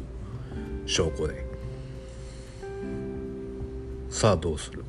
[0.86, 1.44] 証拠で。
[4.08, 4.84] さあどうする？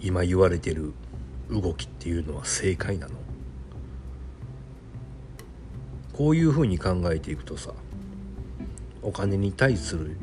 [0.00, 0.92] 今言われてる
[1.50, 3.14] 動きっていうのは正解なの？
[6.12, 7.72] こういうふうに考えていくとさ
[9.02, 10.16] お金に対する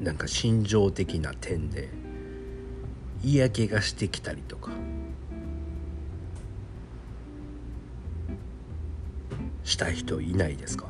[0.00, 1.88] なんか心情的な点で
[3.22, 4.70] 嫌気がしてきたりとか。
[9.64, 10.86] したい人いないですか？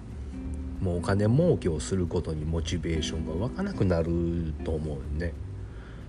[0.80, 5.32] もうお金儲けをすることにモチベーションが湧かなくなると思うよね。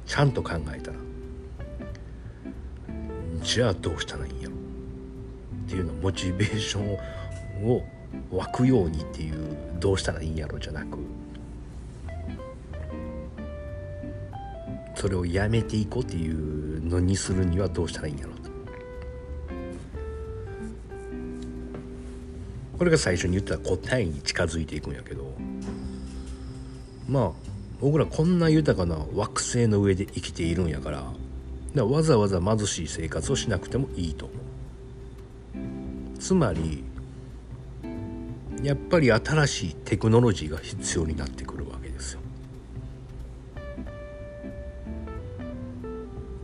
[0.05, 0.97] ちゃんと考えたら。
[3.41, 4.55] じゃあどうしたらいいんやろ？
[4.55, 6.81] っていうのモチベーショ
[7.62, 7.83] ンを
[8.31, 10.97] 湧くようにっていうどうしたらいいんやろじゃなく
[14.97, 18.36] それをやめていこうっていうのにするにはどうしたらいいんやろう
[22.77, 25.31] これが最初に言った答えに近づいていくんやけど
[27.07, 27.31] まあ
[27.79, 31.03] 僕らこんな豊かな惑星の上で生きているんやから
[31.75, 34.38] だわざわざ貧しい生活をしなくてもいいと思う。
[36.19, 36.83] つまり
[38.63, 41.56] やっぱり新しいテクノロジーが必要になってくる。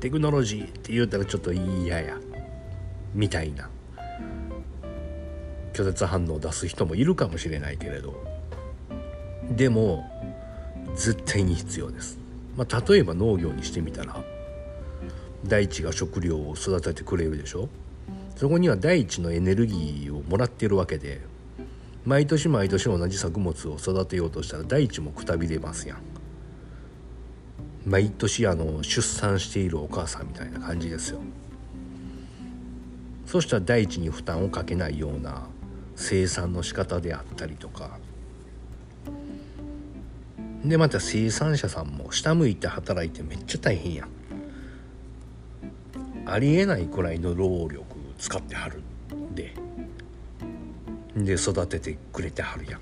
[0.03, 2.17] テクノロジーって言うたらちょっと嫌や
[3.15, 3.69] みたいな
[5.71, 8.21] 拒絶反応を出す人もいるかもしれないけれど
[9.49, 10.03] でも
[10.93, 12.19] 絶対に必要です、
[12.57, 14.21] まあ、例えば農業にしてみたら
[15.45, 17.69] 大地が食料を育ててくれるでしょ？
[18.35, 21.21] そこには大地のエネルギーをもらってるわけで
[22.05, 26.12] 毎年毎年同じ作物を育てようとしたら大地もくたびれますやん。
[27.85, 31.19] 毎年あの出産しているお母さんみたいな感じですよ。
[33.25, 35.47] そしたら大地に負担をかけないような
[35.95, 37.97] 生産の仕方であったりとか。
[40.63, 44.09] でまた生産者さんも下向いて働いてめっちゃ大変やん。
[46.25, 47.83] ありえないくらいの労力
[48.17, 48.81] 使ってはる
[49.13, 49.53] んで。
[51.17, 52.81] で育ててくれてはるやん。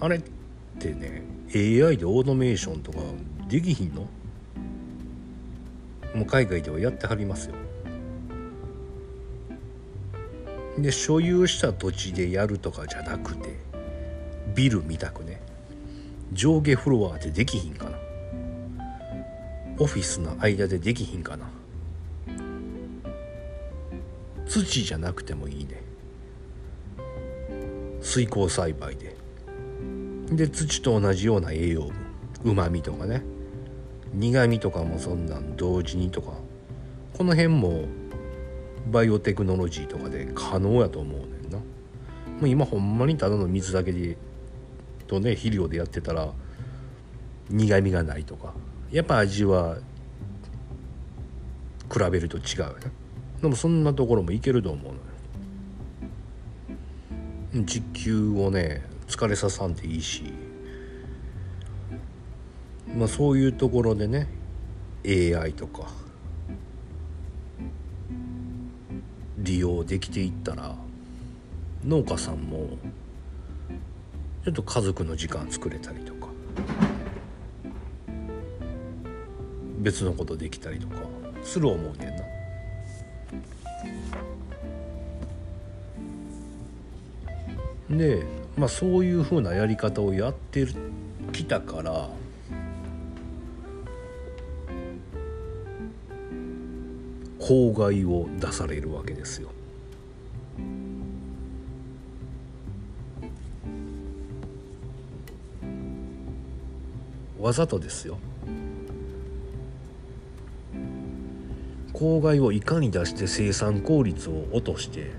[0.00, 0.22] あれっ
[0.78, 1.22] てね
[1.54, 2.98] AI でオートメーションとか
[3.48, 4.02] できひんの？
[6.14, 7.54] もう海外ではやってはりますよ。
[10.78, 13.56] で所有した土地でやるとかじゃなくて
[14.54, 15.40] ビルみたくね。
[16.32, 17.98] 上下フロアでできひんかな。
[19.78, 21.48] オフィスの間でできひんかな。
[24.46, 25.82] 土じゃなくてもいいね。
[28.00, 29.16] 水耕栽培で。
[30.32, 31.94] で土と同じような栄養分。
[32.44, 33.22] うまみとかね。
[34.14, 36.32] 苦みとかもそんなん同時にとか
[37.16, 37.84] この辺も
[38.90, 41.58] バイオテクノロジーとかで可能やと思うねんな。
[41.58, 41.64] も
[42.42, 44.16] う今ほんまにただの水だけで
[45.06, 46.32] とね肥料でやってたら
[47.50, 48.54] 苦みがないとか
[48.90, 49.78] やっぱ味は
[51.92, 52.92] 比べると違うよね。
[53.42, 54.98] でもそんなところもいけると思うのよ。
[57.64, 60.24] 実給をね疲れささんでいいし。
[62.98, 64.26] まあそういうところでね
[65.06, 65.86] AI とか
[69.38, 70.74] 利用できていったら
[71.84, 72.70] 農家さんも
[74.44, 76.26] ちょっと家族の時間作れたりとか
[79.78, 80.96] 別のことできたりとか
[81.44, 82.16] する思うねん
[87.90, 87.96] な。
[87.96, 88.24] で、
[88.56, 90.66] まあ、そういうふうなやり方をやって
[91.32, 92.08] きたから
[97.48, 99.48] 公害を出されるわけですよ。
[107.38, 108.18] わざとですよ。
[111.94, 115.10] 公害をいかに出して生産効率を落として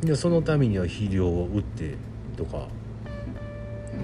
[0.00, 1.94] でそのためには肥料を打って
[2.36, 2.66] とか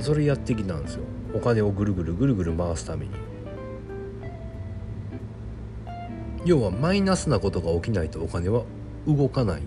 [0.00, 1.02] それやってきたんですよ
[1.34, 3.23] お金をぐるぐるぐるぐる回すために
[6.44, 8.64] 要はマイナスなことが起きないとお金は
[9.06, 9.62] 動かない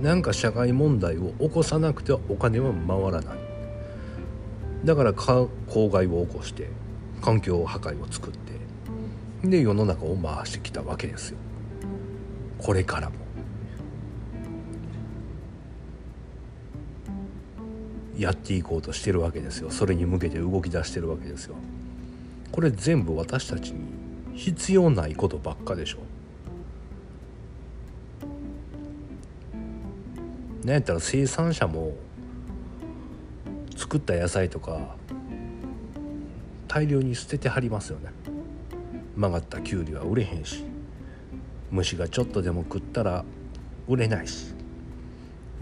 [0.00, 3.38] なんか社会問題を起こさなくてはお金は回らない。
[4.84, 5.50] だから公
[5.90, 6.70] 害を起こして
[7.20, 8.38] 環境破壊を作って
[9.46, 11.38] で世の中を回してきたわけですよ。
[12.58, 13.16] これからも。
[18.16, 19.70] やっていこうとしてるわけですよ。
[19.70, 21.56] それに向けて動き出してるわけですよ。
[22.52, 23.80] これ全部私たちに
[24.34, 25.98] 必要ないことばっかでしょ。
[30.64, 31.94] なんやったら生産者も
[33.76, 34.94] 作った野菜とか
[36.68, 38.10] 大量に捨ててはりますよね。
[39.16, 40.64] 曲がったきゅうりは売れへんし。
[41.70, 43.24] 虫がちょっとでも食ったら
[43.88, 44.54] 売れないし。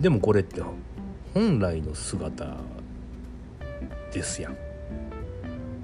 [0.01, 0.62] でもこれって
[1.34, 2.57] 本来の姿
[4.12, 4.68] ですやん。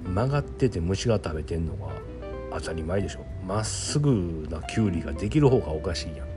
[0.05, 1.91] 曲がってて虫が食べてんのが
[2.53, 3.25] 当たり前でしょ。
[3.45, 6.27] まっすぐなきゅうりができる方がおかしいやん。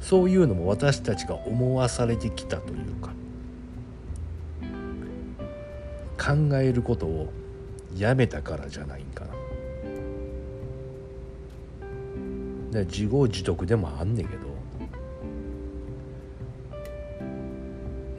[0.00, 3.12] そういうのも私たちが思わされてきたというか
[6.18, 7.32] 考えることを
[7.96, 9.24] やめたからじゃないんか
[12.72, 12.80] な。
[12.84, 14.53] 自業自得でもあんねんけど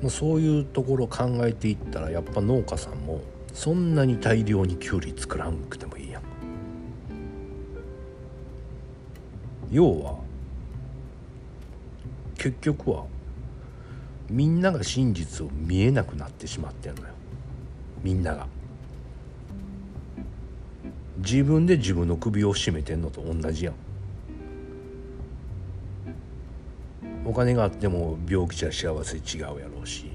[0.06, 3.22] もうそういうところを考えていったらやっぱ農家さんも
[3.56, 6.22] そんなに大量にきゅうり作らんくてもいいやん。
[9.72, 10.20] 要は
[12.38, 13.06] 結局は
[14.30, 17.08] みんなが真実を見えなくなってしまってんのよ。
[18.03, 18.45] みんなが。
[21.18, 23.74] 自分で自分の首を絞めてんのと同じやん。
[27.26, 30.12] お金があっても病気じゃ幸せ違うやろうし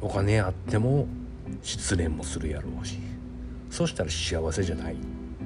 [0.00, 1.06] お金あっても
[1.62, 2.98] 失恋もするやろうし
[3.70, 4.96] そしたら幸せじゃない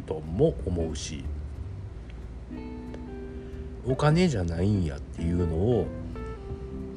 [0.06, 1.24] とも思うし
[3.86, 5.86] お金じゃないんやっていうのを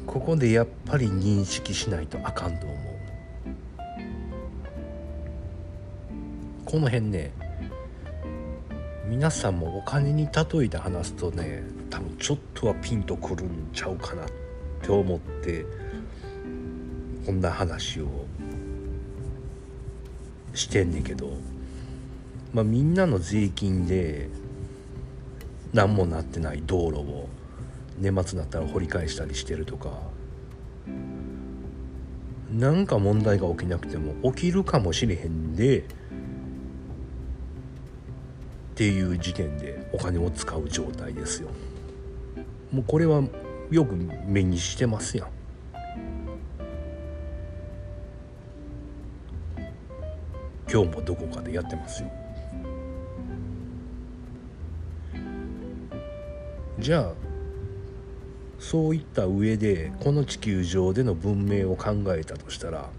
[0.05, 2.77] ここでやっぱり認識しないとあかんと思う。
[6.65, 7.31] この辺ね
[9.07, 11.63] 皆さんもお金に例えて話すとね
[11.93, 14.27] 多分ちょっとはピンとくるんちゃうかなっ
[14.81, 15.63] て思って
[17.23, 18.07] こんな話を
[20.55, 21.29] してんねんけど
[22.51, 24.27] まあみんなの税金で
[25.71, 27.29] 何もなってない道路を
[27.99, 29.91] 年末になったら掘り返したりしてるとか
[32.49, 35.83] なんか問題が起きなくても起きるかもしれへんでっ
[38.73, 41.49] ていう時点でお金を使う状態ですよ。
[42.73, 43.21] もうこれは
[43.69, 43.95] よく
[44.25, 45.27] 目にしてますやん。
[50.67, 52.09] 今日もどこかでやってますよ。
[56.79, 57.13] じゃあ
[58.57, 62.89] そういった上でこの地球上での文明を考えたとしたら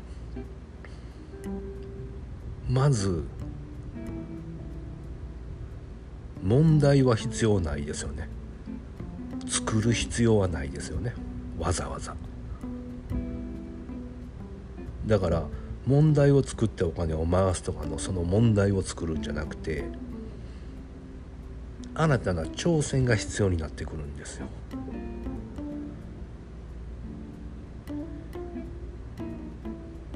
[2.70, 3.24] まず
[6.44, 8.28] 問題は必要ないですよね。
[9.46, 11.14] 作る必要はないですよね。
[11.58, 12.14] わざわざ。
[15.06, 15.46] だから
[15.86, 19.84] 問題を作ってお金を回すとかのその問題を作るんじゃなくて
[21.94, 24.46] 新たな挑戦が必要になってくるんですよ。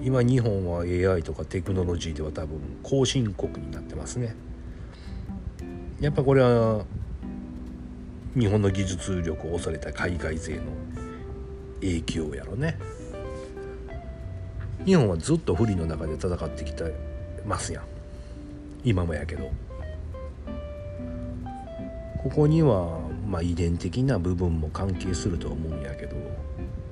[0.01, 4.35] 今日本は AI とかテクノロジーでは多分後進国になってますね。
[6.01, 6.85] やっぱこれは
[8.39, 10.63] 日本の技術力を恐れた海外勢の
[11.81, 12.79] 影響やろね。
[14.85, 16.95] 日本はずっと不利の中で戦ってきて
[17.45, 17.85] ますやん。
[18.85, 19.51] 今もやけど。
[22.23, 26.17] ここにはまあ遺伝的な部分も関係すると思うんやけど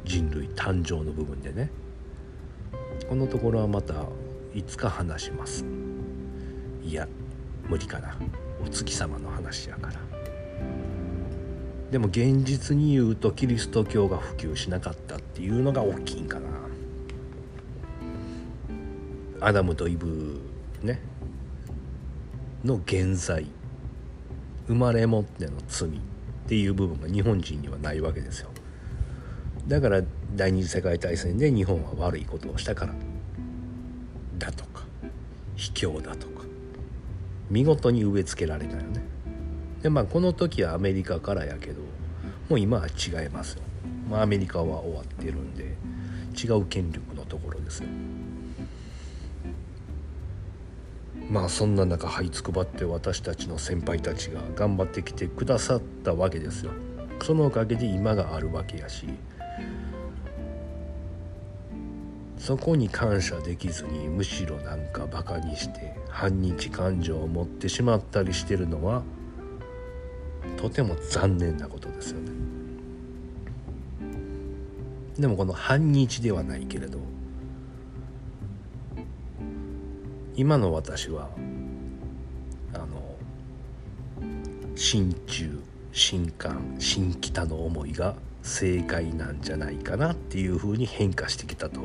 [0.04, 1.70] 人類誕生の部分でね。
[3.08, 3.94] このところはまた
[4.52, 5.64] いつか話します。
[6.82, 7.06] いや
[7.68, 8.16] 無理かな。
[8.64, 10.95] お月様の話やから。
[11.90, 16.46] でも現実に言うとキリスト教が普及しなかったっていうのが大きいんかな。
[19.40, 20.40] アダムとイブ
[20.82, 21.00] ね。
[22.64, 23.46] の現在。
[24.66, 25.92] 生まれ持っての罪っ
[26.48, 28.50] ていう部分が日本人にはないわけですよ。
[29.68, 30.02] だから
[30.34, 32.94] 第二次世界大戦で日本は悪いことをしたから。
[34.38, 34.84] だとか。
[35.54, 36.44] 卑怯だとか。
[37.48, 39.15] 見事に植え付けられたよね。
[39.86, 41.80] でまあこの時はアメリカからやけど
[42.48, 43.62] もう今は違いますよ、
[44.10, 45.76] まあ、アメリカは終わってるんで
[46.36, 47.88] 違う権力のところですよ。
[51.30, 56.72] まあそんな中這いつくばって私たちの先輩たちが頑張ってきてくださったわけですよ。
[57.22, 59.06] そのおかげで今があるわけやし
[62.38, 69.04] そこに感謝できずにむしろなんかバカにして反日感情を持ってしまったりしてるのは
[70.56, 72.30] とても残念なことですよね
[75.18, 76.98] でもこの反日ではないけれど
[80.34, 81.30] 今の私は
[82.74, 83.16] あの
[84.74, 91.80] 新中新韓新北の思いが正解なんじゃないかなっていうふうに変化してきたと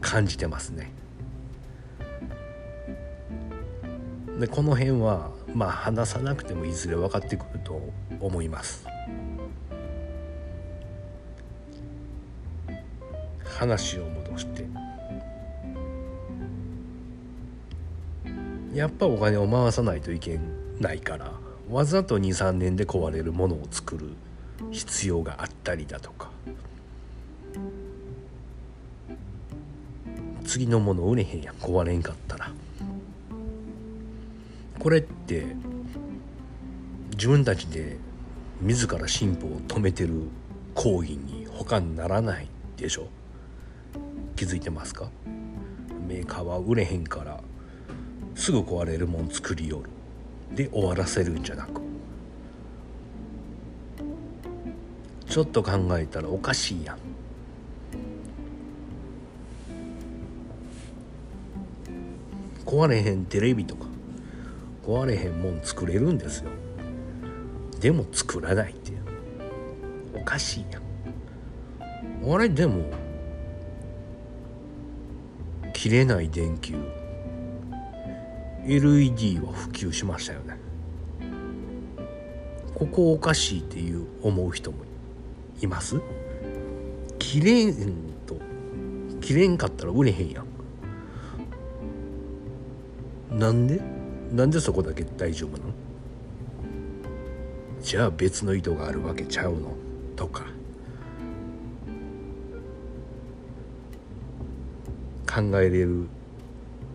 [0.00, 0.90] 感じてますね。
[4.38, 7.80] でこの辺はまあ話さなくてもいずれ分かってくると
[8.20, 8.86] 思います。
[13.42, 14.66] 話を戻して。
[18.74, 20.38] やっぱお金を回さないといけ
[20.78, 21.32] ないから
[21.70, 24.10] わざと23年で壊れるものを作る
[24.70, 26.28] 必要があったりだとか。
[30.44, 31.54] 次のもの売れへんやん。
[31.54, 32.25] 壊れんかった。
[34.86, 35.44] これって
[37.10, 37.96] 自分たちで
[38.60, 40.12] 自ら進歩を止めてる
[40.76, 43.08] 行為に他にならないでしょ？
[44.36, 45.10] 気づいてますか？
[46.06, 47.40] メーカーは売れへんから
[48.36, 49.90] すぐ壊れるもん作りよる。
[50.54, 51.82] で終わらせるんじゃなく。
[55.28, 56.98] ちょっと考えたらおかしいやん。
[62.64, 63.85] 壊れへんテレビとか
[64.86, 66.50] 壊れへんもん作れるんですよ。
[67.80, 68.92] でも作らないって
[70.14, 70.82] おかしいやん。
[72.32, 72.84] あれでも
[75.72, 76.76] 切れない電球。
[78.64, 80.56] LED は普及しましたよね。
[82.74, 84.78] ここおかしいっていう思う人も
[85.60, 86.00] います？
[87.18, 87.74] 切れん
[88.24, 88.36] と
[89.20, 90.44] 切れんかったら売れへんや
[93.30, 93.38] ん。
[93.38, 93.95] なんで？
[94.32, 95.72] なんでそこだけ大丈夫なの？
[97.80, 99.74] じゃあ別の意図があるわけちゃうの？
[100.16, 100.44] とか。
[105.26, 106.06] 考えれる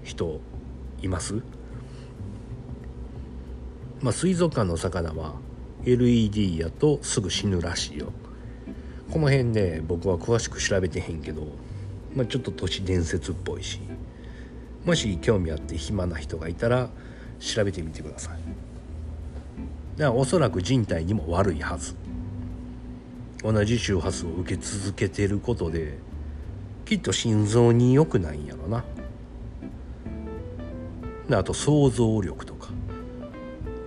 [0.03, 0.39] 人
[1.01, 1.41] います？
[4.01, 5.35] まあ水族館の魚は
[5.85, 8.11] LED やとすぐ死ぬらしいよ。
[9.11, 11.43] この辺ね僕は詳しく調べてへんけど、
[12.15, 13.79] まあ、ちょっと都市伝説っぽいし。
[14.85, 16.89] もし興味あって暇な人がいたら
[17.41, 18.37] 調べてみてください。
[19.97, 21.95] だからおそらく人体にも悪いはず。
[23.43, 25.97] 同じ周波数を受け続けてることで
[26.85, 28.85] きっと心臓に良くないんやろな。
[31.37, 32.69] あと想像力とか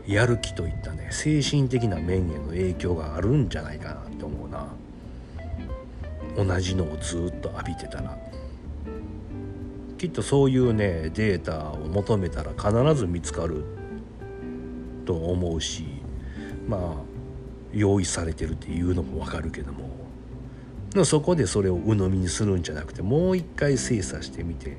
[0.07, 4.66] やる気といったね精神的な面への影響があるんじゃないかなって思うな。
[6.36, 8.18] 同じのをずっと浴びてたら。
[10.05, 13.64] きっとそういうねデータを求めたら必ず見つかる
[15.07, 15.86] と思うし
[16.68, 16.80] まあ
[17.72, 19.94] 用意されてるっていうのもわかるけども。
[21.05, 24.76] そこでそれを鵜呑みにするんじゃなくてもう一回精査してみて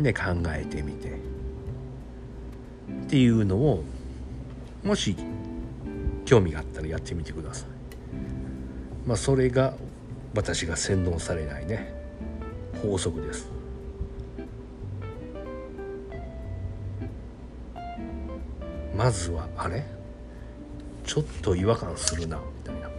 [0.00, 1.10] で考えてみて。
[1.10, 1.12] っ
[3.10, 3.84] ていうのを
[4.82, 5.14] もし
[6.24, 7.68] 興味があったらやってみてください。
[9.06, 9.74] まあそれが
[10.34, 11.92] 私が洗脳されないね
[12.82, 13.57] 法則です。
[18.98, 19.84] まずはあれ？
[21.06, 22.36] ちょっと違和感するな。
[22.36, 22.90] みたいな。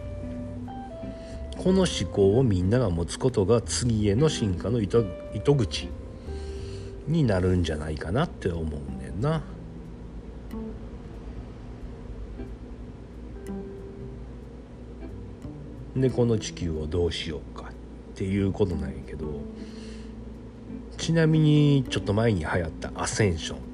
[1.58, 5.90] この思考をみんなが持つことが次への進化の糸糸口
[7.06, 8.64] になるんじゃないかなって思う
[8.98, 9.42] ねんな。
[15.94, 17.72] でこの地球をどうしようかっ
[18.14, 19.26] ていうことなんやけど
[20.96, 23.69] ちなみにちょっと前に流行ったアセンション。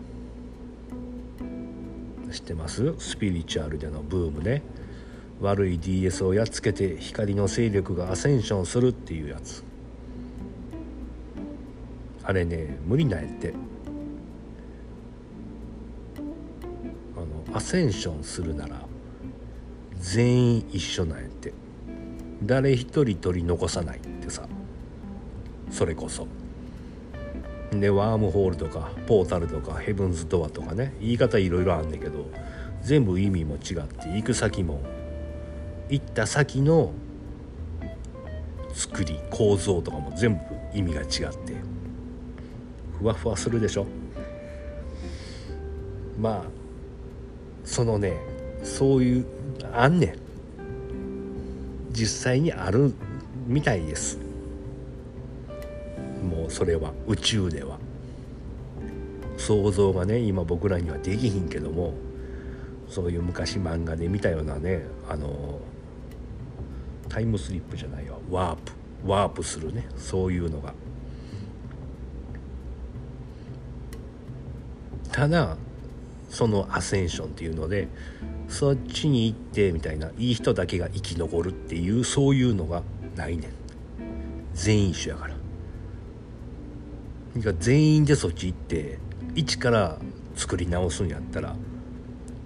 [2.31, 2.95] 知ってます？
[2.99, 4.63] スピリチュアルでのブームね。
[5.41, 9.63] 悪い DS をやっつけて光の勢力がアセンションするっていうやつ。
[12.25, 13.55] あれね無理なんやって。
[17.17, 17.21] あ
[17.53, 18.81] のアセンションするなら
[19.99, 21.53] 全員一緒なんやって。
[22.43, 24.49] 誰一人取り残さないってさ。
[25.71, 26.27] それこそ。
[27.81, 32.31] でワームホールとかポータルとかヘブンズドアとかね言い方いろいろあんねんけど
[32.83, 34.83] 全部意味も違って行く先も
[35.89, 36.93] 行った先の
[38.73, 40.41] 作り構造とかも全部
[40.75, 41.55] 意味が違って
[42.99, 43.87] ふわふわするでしょ。
[46.19, 46.45] まあ
[47.65, 48.17] そのね
[48.63, 49.27] そういう
[49.73, 50.19] あんねん。
[51.91, 52.95] 実際にある
[53.47, 54.26] みたいです。
[56.49, 57.79] それは宇宙では。
[59.39, 61.93] 想像がね今僕らにはできひんけども
[62.89, 65.61] そういう昔漫画で見たようなねあの
[67.09, 68.19] タイムスリップじゃないわ。
[68.31, 68.73] ワープ。
[69.07, 69.87] ワープするね。
[69.97, 70.75] そういうのが。
[75.13, 75.57] ただ
[76.29, 77.89] そのアセンションっていうので
[78.49, 82.83] そっちに行ってみたいないい人だけが生き残るっていうそういうのが
[83.15, 83.51] ないねん。
[84.55, 85.36] 全員一緒やから。
[87.59, 88.99] 全員でそっち行って
[89.35, 89.99] 一から
[90.35, 91.57] 作り直すんやったら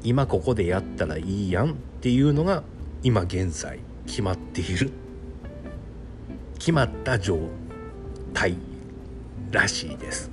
[0.02, 2.62] 今ここでやったらいいやんっていうのが
[3.02, 4.90] 今現在決まっている。
[6.58, 7.38] 決まった状
[8.34, 8.54] 態
[9.50, 10.30] らしいです。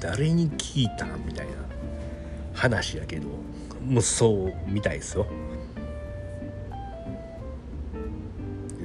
[0.00, 1.52] 誰に聞いたみたいな
[2.52, 3.28] 話やけど
[3.86, 5.26] もうそうみたいですよ。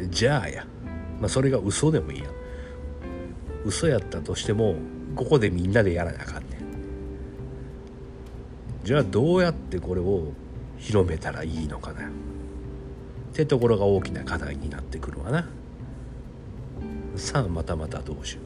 [0.10, 0.66] じゃあや、
[1.20, 2.30] まあ、それが嘘でもいいや。
[2.30, 2.34] ん
[3.70, 4.76] 嘘やったとしても
[5.16, 6.60] ここでみんなでやらなあかんねん。
[8.84, 10.32] じゃあどうやってこれを
[10.78, 12.12] 広めたらいいのかなっ
[13.34, 15.48] てところが大きな課題になってくるわな。
[17.16, 18.42] さあまたまたどうしよ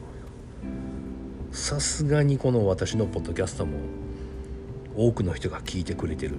[1.52, 3.78] うさすがにこの私のポッドキャストも
[4.96, 6.36] 多くの人が聞いてくれてる。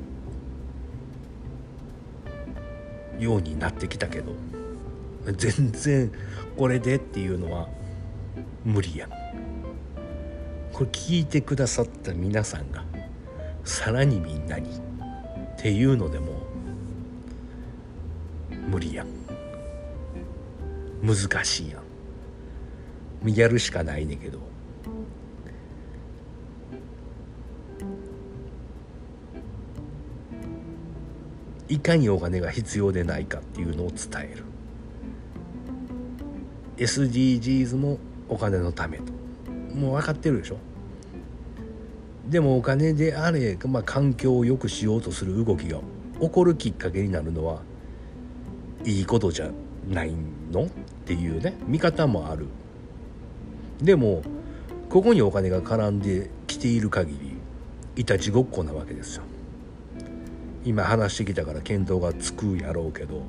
[3.17, 4.33] ようになってきたけど。
[5.25, 6.11] 全然
[6.55, 7.67] これでっていうのは
[8.65, 9.07] 無理や。
[10.73, 12.83] これ聞いてくださった皆さんが
[13.63, 16.33] さらにみんなにっていうのでも
[18.67, 19.05] 無理や。
[21.03, 21.79] 難しいや
[23.23, 23.33] ん。
[23.33, 24.39] やるしかないねんけど。
[31.67, 34.43] いかにお金が必要でないかっていうのを伝える。
[36.77, 37.99] SDGs も
[38.29, 39.13] お金のためと。
[39.75, 40.57] もう分かってるでしょ？
[42.27, 45.79] でもお金であれ、まあ、環境を良くしようとする動きが
[46.19, 47.61] 起こるきっかけになるのは
[48.83, 49.51] いいことじゃ
[49.87, 50.13] ない
[50.51, 50.65] の？
[50.65, 50.69] っ
[51.05, 52.47] ていうね見方もある。
[53.81, 54.23] でも
[54.89, 59.23] ここにお金が絡んできている限りいたちごっこなわけですよ。
[60.63, 63.21] 今話してきたから見当がつくやろうけど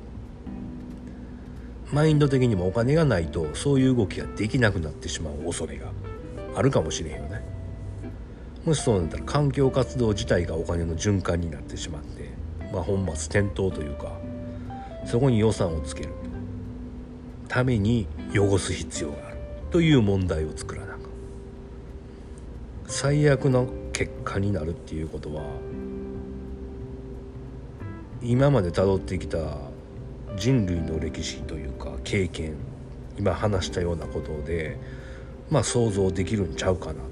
[1.91, 5.91] マインド的にもお金がないとそういう動きができなくなってしまう恐れが
[6.55, 7.41] あるかもしれへんよね。
[8.65, 12.29] もしそうなったら環境活動自体がお金の循環になってしまって
[12.73, 14.11] まあ本末転倒というか
[15.05, 16.09] そこに予算をつける
[17.47, 19.37] ために汚す必要がある
[19.71, 20.99] という問題を作らなか
[22.87, 25.43] 最悪の結果になるっていうことは
[28.21, 29.37] 今までたどってきた
[30.37, 32.53] 人類の歴史というか経験
[33.17, 34.77] 今話したようなことで
[35.49, 37.07] まあ想像できるんちゃうかなと思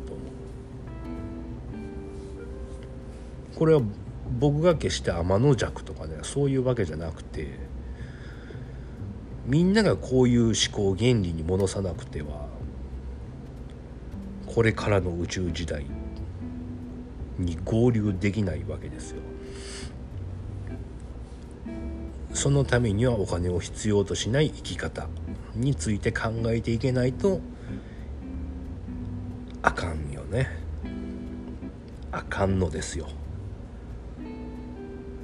[3.55, 3.81] うこれは
[4.39, 7.59] 僕が決して天の弱とかねそういうわけじゃなくて
[9.45, 12.47] みんながこういう思考原理に戻さなくては
[14.47, 15.85] これからの宇宙時代
[17.37, 19.21] に合流できないわけですよ。
[22.35, 25.07] そのためにはお金を必要としない生き方
[25.55, 27.39] について考えていけないと
[29.61, 30.49] あかんよね。
[32.11, 33.07] あかんのですよ。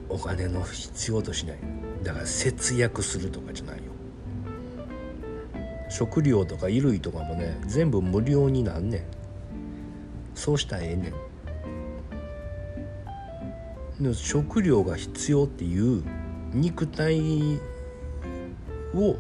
[0.10, 1.60] お金の必要としない。
[2.02, 3.84] だから節約するとかじゃないよ。
[5.90, 9.04] 食料とか衣類とかもね全部無料になんねん。
[10.34, 11.14] そうしたらええね
[14.10, 14.16] ん。
[14.16, 16.04] 食料が必要っていう
[16.54, 17.60] 肉体
[18.94, 19.18] を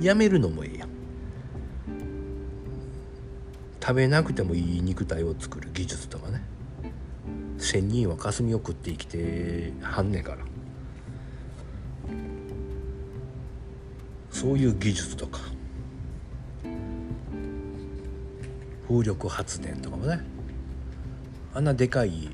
[0.00, 0.88] やめるのもええやん。
[3.80, 6.42] 食べなくてもいい肉体を作る技術とかね。
[7.58, 10.38] 仙人は霞を食って生きてはんねんから。
[14.30, 15.40] そういう技術とか。
[18.88, 20.20] 風力発電とかもね。
[21.54, 22.30] あんなでかい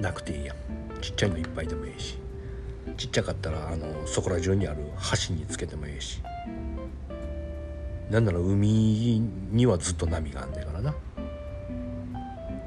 [0.00, 0.56] なくていいやん。
[1.00, 2.19] ちっちゃいのいっぱいでもいいし。
[2.96, 4.82] ちっちゃかったらあのそこら中にある
[5.28, 6.22] 橋につけてもいいし。
[8.10, 9.20] なんなら海
[9.52, 10.94] にはずっと波があんねんからな。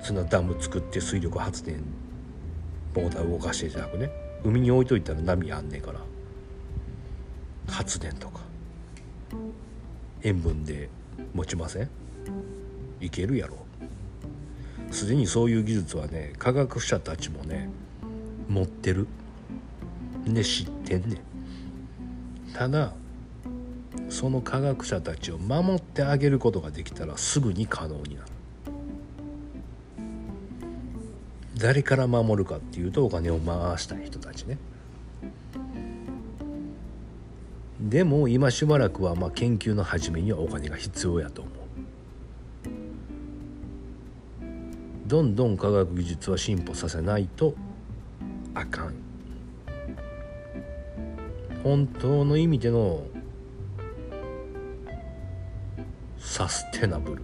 [0.01, 1.83] そんなダム作って水力発電
[2.95, 4.09] モーター動かしてじゃなくね
[4.43, 5.99] 海に置いといたら波あんねんから。
[7.67, 8.41] 発電とか。
[10.21, 10.89] 塩分で
[11.33, 11.89] 持ちません？
[13.01, 13.57] いけるやろ。
[14.91, 17.69] すでにそういう技術はね科学者たちもね
[18.47, 19.07] 持ってる。
[20.25, 21.19] で知ってんねん。
[22.53, 22.93] ただ
[24.09, 28.27] その科学者たちを守ってあげることができたらすぐに可能になる。
[31.57, 34.57] 誰から守るかっていうとお金を回したい人たちね。
[37.79, 41.53] でも今しばらくはまあ研究の始めにはお金が必要やと思う。
[45.05, 47.53] どんどん科学技術は進歩させないと
[48.53, 48.93] あかん。
[51.63, 53.03] 本当の意味での
[56.19, 57.23] サステナブル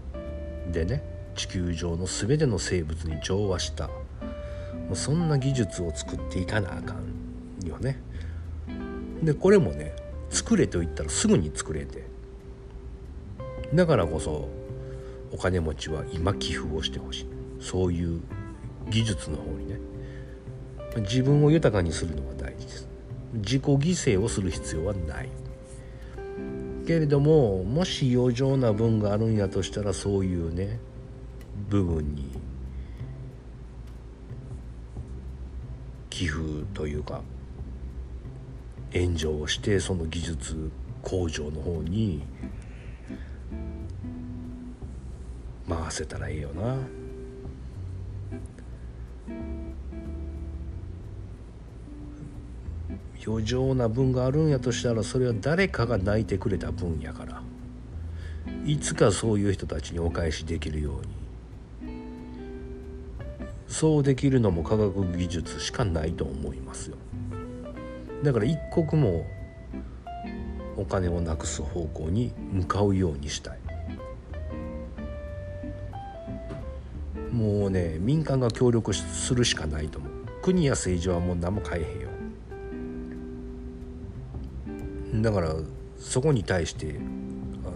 [0.72, 1.04] でね
[1.36, 3.94] 地球上の全ての生物に調和したも
[4.94, 8.00] うそんな技術を作っていかなあかんよね。
[9.22, 9.94] でこれもね
[10.30, 12.08] 作れと言ったらすぐに作れて。
[13.74, 14.50] だからこそ
[15.32, 17.28] お金持ちは今寄付をしてほしい。
[17.60, 18.22] そういう
[18.90, 19.80] 技術の方にね。
[20.98, 22.89] 自分を豊かにするのが大事です。
[23.34, 25.30] 自己犠牲をする必要はない
[26.88, 30.80] けれどももし余剰な分があるんやとしたらそういうね
[31.70, 32.32] 部分に
[36.10, 36.42] 寄付
[36.74, 37.22] というか
[38.92, 40.72] 援助をしてその技術
[41.04, 42.24] 工場の方に
[45.70, 46.76] 回せたらええよな。
[53.26, 57.42] 余剰な分があるんやとしたらそれは誰かが泣いてくれた分やから。
[58.66, 61.20] いつかそういう人たちにお返しできるように。
[63.68, 66.98] そうできるのも科学技術しかないと思いますよ。
[68.24, 69.26] だから一刻も
[70.76, 73.60] お金をなくす方向に向かうようにしたい。
[77.32, 80.12] もうね民間が協力するしかないと思う。
[80.42, 82.09] 国や政治はもう何も変えへんよ。
[85.22, 85.56] だから
[85.98, 86.96] そこに対して
[87.66, 87.70] あ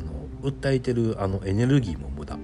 [0.46, 2.38] の訴えてるあのエネルギーも無駄。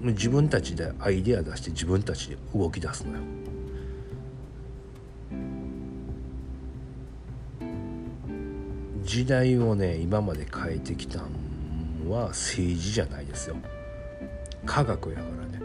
[0.00, 3.18] 自分たちでアイデア出して自分たちで動き出すのよ。
[9.02, 11.20] 時代をね今まで変えてきた
[12.04, 13.56] のは政治じゃないですよ。
[14.64, 15.62] 科学やからね。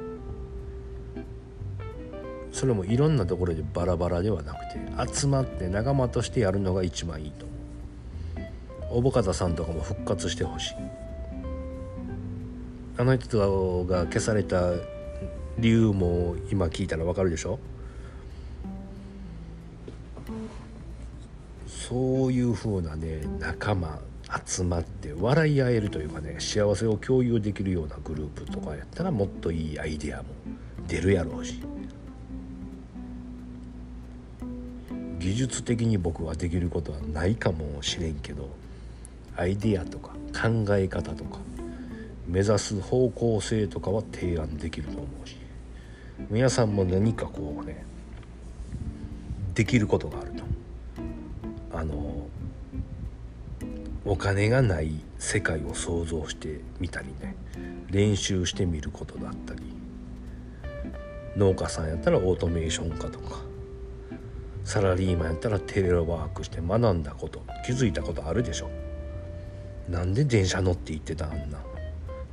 [2.52, 4.60] それもいろんなところでバラバラではなく
[5.08, 7.51] て集まって仲間としてやるのが一番いいと。
[8.92, 10.76] 小保方さんとかも復活してほしい。
[12.98, 14.74] あの人が消された
[15.58, 17.58] 理由も今聞いたらわかるでしょ？
[21.68, 24.00] そういうふうなね仲間
[24.46, 30.26] 集まって笑い合えるというかね幸せを共有できるようなグループとかやったらもっといいアイデアも
[30.88, 31.62] 出るやろうし。
[35.20, 38.50] 技術的に僕はできることはないかもしれんけど
[39.36, 41.40] アイディアとか考え方とか
[42.28, 45.38] 目指す方向性とかは提案できると思うし
[46.30, 47.84] 皆さんも何かこうね
[49.54, 50.44] できることがあると。
[51.74, 52.28] あの
[54.04, 57.36] お金がない世界を想像してみたりね
[57.90, 59.62] 練習してみることだったり
[61.38, 63.40] 農家さんやったらオートメーション化とか
[64.64, 68.70] サラリーマンやったらテレワークして学んだこと気づいたことあるでしょ。
[69.92, 71.60] なんで電車乗って行ってたあんな。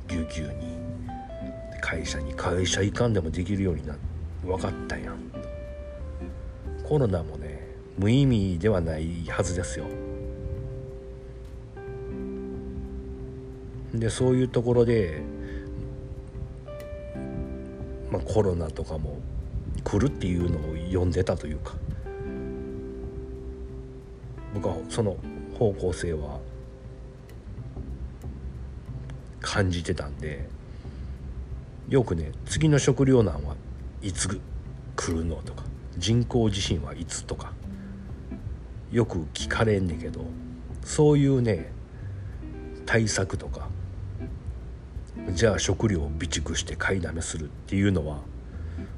[0.07, 0.79] ぎゅうぎゅうに。
[1.81, 3.95] 会社に会社行かんでもできるようにな
[4.45, 5.17] 分かったやん。
[6.83, 9.85] コロナもね無意味ではないはずですよ。
[13.93, 15.21] でそういうところで、
[18.09, 19.17] まあ、コロナとかも
[19.83, 21.75] 来るっていうのを読んでたというか。
[24.53, 25.17] 僕はその
[25.57, 26.39] 方向性は
[29.59, 30.47] 感じてたんで
[31.89, 33.57] よくね次の食糧難は
[34.01, 34.39] いつ
[34.95, 35.63] 来るのとか
[35.97, 37.51] 人工地震はいつとか
[38.89, 40.21] よく聞かれんねんけど
[40.85, 41.73] そういうね
[42.85, 43.67] 対策とか
[45.31, 48.19] じゃあ食料を備蓄して買いだめするっていうのは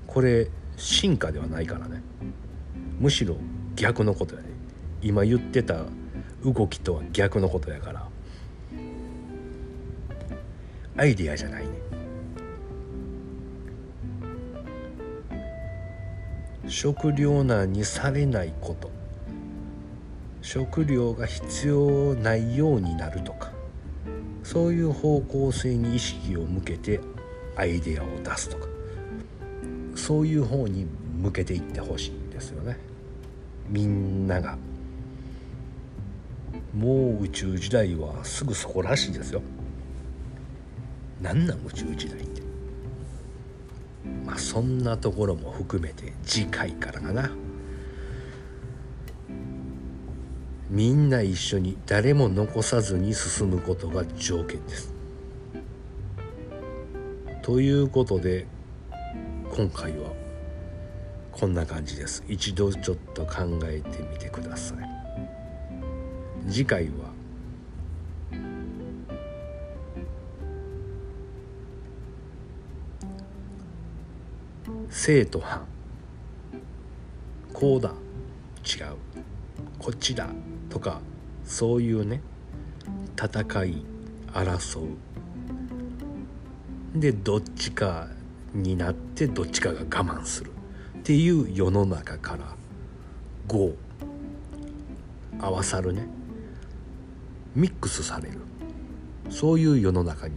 [0.05, 0.47] これ
[0.77, 2.03] 進化ではないからね。
[2.99, 3.35] むしろ
[3.75, 4.49] 逆のことやね。
[5.01, 5.85] 今言ってた
[6.45, 8.10] 動きとは逆のことやから
[10.97, 11.69] アイディアじゃないね。
[16.67, 18.91] 食糧難にされないこと。
[20.41, 23.51] 食料が必要ないようになるとか。
[24.43, 26.99] そういう方向性に意識を向けて
[27.55, 28.67] アイデアを出すとか。
[29.95, 30.87] そういう方に
[31.21, 32.77] 向けていってほしいんですよね。
[33.69, 34.57] みんなが。
[36.75, 39.41] もう宇宙時代はすぐそこらしいですよ。
[41.21, 42.41] 何なん宇宙時代って
[44.25, 47.31] まあそんなところも含めて次回からかな
[50.69, 54.93] みんな一緒に誰も残さずに進むことが条件です。
[57.41, 58.47] ということで
[59.53, 60.13] 今回は
[61.33, 62.23] こんな感じです。
[62.25, 64.77] 一度ちょっと考えてみてください。
[66.49, 67.10] 次回は
[74.93, 75.65] 生徒犯
[77.53, 77.93] こうだ
[78.65, 78.97] 違う
[79.79, 80.27] こっちだ
[80.69, 80.99] とか
[81.45, 82.21] そういうね
[83.15, 83.85] 戦い
[84.33, 84.87] 争う。
[86.93, 88.09] でどっちか
[88.53, 90.51] になってどっちかが我慢する。
[90.99, 92.53] っていう世の中から
[93.47, 93.73] 5
[95.39, 96.05] 合わさるね。
[97.55, 98.39] ミックスされる。
[99.29, 100.35] そういう世の中に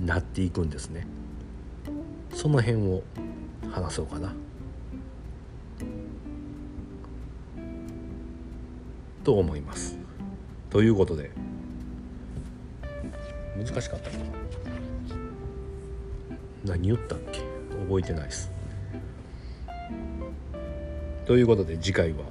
[0.00, 1.06] なっていくんですね。
[2.32, 3.02] その辺を
[3.70, 4.34] 話そうかな。
[9.22, 9.96] と思います。
[10.70, 11.30] ということで。
[13.56, 14.24] 難しかったかな。
[16.64, 17.40] 何言ったっけ？
[17.86, 18.50] 覚えてないです。
[21.26, 22.24] ということで次回は。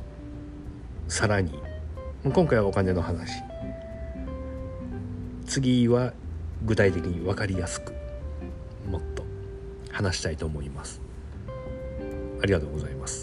[1.07, 1.53] さらに。
[2.23, 3.41] 今回はお金の話。
[5.45, 6.13] 次は
[6.65, 7.93] 具体的に分かりやすく。
[10.01, 11.01] 話したいと思います。
[12.41, 13.20] ありがとうございます。